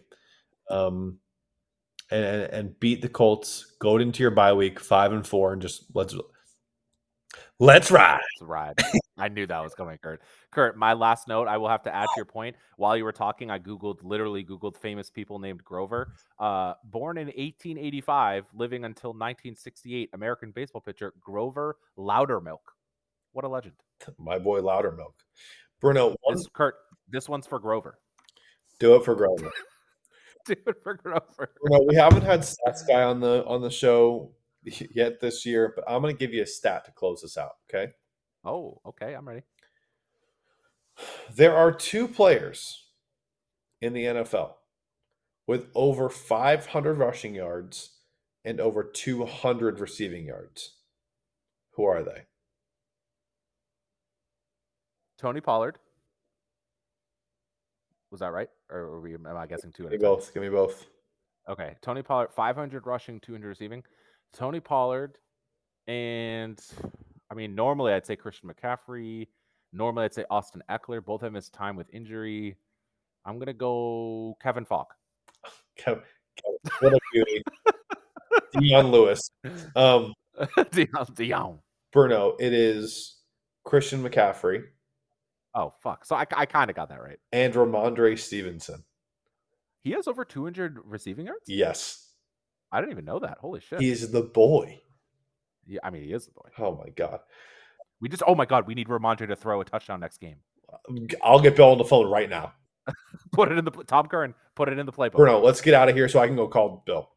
[0.70, 1.20] Um,
[2.12, 3.76] and, and and beat the Colts.
[3.80, 6.16] Go into your bye week five and four, and just let's
[7.60, 8.20] let's ride.
[8.42, 8.76] A ride.
[9.18, 10.22] I knew that was coming, Kurt.
[10.52, 12.56] Kurt, my last note, I will have to add to your point.
[12.78, 16.14] While you were talking, I Googled, literally Googled famous people named Grover.
[16.38, 22.60] Uh, born in 1885, living until 1968, American baseball pitcher Grover Lowdermilk.
[23.32, 23.76] What a legend.
[24.18, 25.14] My boy Lowdermilk.
[25.80, 26.76] Bruno, one, This, Kurt,
[27.10, 28.00] this one's for Grover.
[28.80, 29.52] do it for Grover.
[30.46, 31.54] Do it for Grover.
[31.60, 34.30] Bruno, we haven't had stats guy on the on the show
[34.94, 37.54] yet this year, but I'm going to give you a stat to close this out.
[37.70, 37.92] Okay,
[38.44, 39.14] Oh, okay.
[39.14, 39.42] I'm ready.
[41.36, 42.84] there are two players
[43.82, 44.54] in the NFL
[45.48, 47.92] with over 500 rushing yards
[48.44, 50.76] and over 200 receiving yards.
[51.72, 52.24] Who are they?
[55.18, 55.78] Tony Pollard.
[58.12, 58.50] Was that right?
[58.70, 59.84] Or we, am I guessing two?
[59.84, 60.34] Give me both.
[60.34, 60.86] Give me both.
[61.50, 63.84] Okay, Tony Pollard, 500 rushing, 200 receiving.
[64.34, 65.18] Tony Pollard,
[65.88, 66.60] and
[67.32, 69.28] I mean, normally I'd say Christian McCaffrey.
[69.74, 71.04] Normally I'd say Austin Ekeler.
[71.04, 72.56] Both of them have missed time with injury.
[73.26, 74.94] I'm gonna go Kevin Faulk.
[75.80, 76.02] Kev-
[76.38, 77.44] Kev- what a beauty.
[78.60, 79.30] Dion Lewis.
[79.76, 80.14] Um,
[80.72, 81.60] Dion, Dion.
[81.92, 83.18] Bruno, it is
[83.64, 84.64] Christian McCaffrey
[85.58, 86.04] Oh fuck!
[86.06, 87.18] So I, I kind of got that right.
[87.32, 88.84] and Rhamondre Stevenson.
[89.86, 91.46] He has over 200 receiving yards.
[91.48, 92.05] Yes,
[92.76, 93.38] I didn't even know that.
[93.40, 93.80] Holy shit!
[93.80, 94.82] he's the boy.
[95.66, 96.50] yeah, I mean, he is the boy.
[96.60, 97.20] Oh my god.
[98.02, 100.36] We just, oh my god, we need Rhamondre to throw a touchdown next game.
[101.24, 102.54] I'll get Bill on the phone right now.
[103.32, 104.34] Put it in the Tom Curran.
[104.56, 105.14] Put it in the playbook.
[105.14, 107.10] Bruno, let's get out of here so I can go call Bill.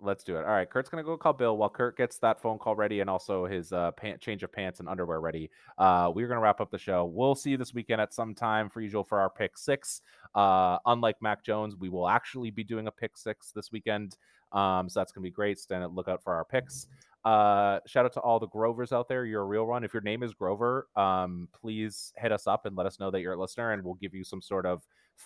[0.00, 0.44] Let's do it.
[0.44, 3.08] All right, Kurt's gonna go call Bill while Kurt gets that phone call ready and
[3.08, 5.50] also his uh, pant change of pants and underwear ready.
[5.78, 7.06] Uh, we're gonna wrap up the show.
[7.06, 10.02] We'll see you this weekend at some time for usual for our pick six.
[10.34, 14.16] Uh, unlike Mac Jones, we will actually be doing a pick six this weekend.
[14.54, 15.58] Um, so that's gonna be great.
[15.58, 16.86] Stand look out for our picks.
[17.24, 19.24] Uh, shout out to all the Grovers out there.
[19.24, 19.82] You're a real one.
[19.82, 23.20] If your name is Grover, um, please hit us up and let us know that
[23.20, 24.82] you're a listener, and we'll give you some sort of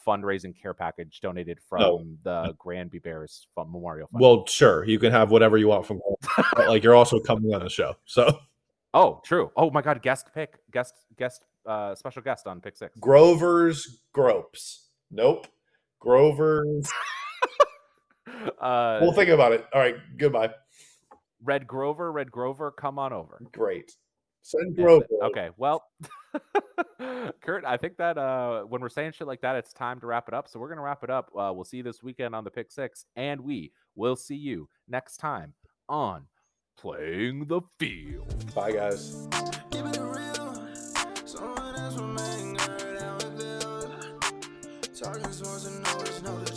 [0.07, 4.21] fundraising care package donated from the Granby Bears Memorial Fund.
[4.21, 6.01] Well, sure, you can have whatever you want from
[6.57, 7.95] but, like you're also coming on the show.
[8.05, 8.39] So
[8.95, 9.51] Oh, true.
[9.57, 12.99] Oh my God, guest pick, guest, guest, uh, special guest on pick six.
[12.99, 14.89] Grover's Gropes.
[15.11, 15.47] Nope.
[16.01, 16.91] Grover's
[18.61, 19.65] Uh, we'll think about it.
[19.73, 19.95] All right.
[20.17, 20.51] Goodbye.
[21.43, 23.41] Red Grover, Red Grover, come on over.
[23.53, 23.97] Great.
[24.43, 25.07] Send Grover.
[25.23, 25.51] Okay.
[25.57, 25.85] Well,
[27.43, 30.27] Kurt, I think that uh, when we're saying shit like that, it's time to wrap
[30.29, 30.49] it up.
[30.49, 31.31] So we're going to wrap it up.
[31.37, 34.69] Uh, we'll see you this weekend on the Pick Six, and we will see you
[34.89, 35.55] next time
[35.89, 36.25] on
[36.79, 38.55] Playing the Field.
[38.55, 39.29] Bye, guys.
[44.99, 46.48] Talking sports and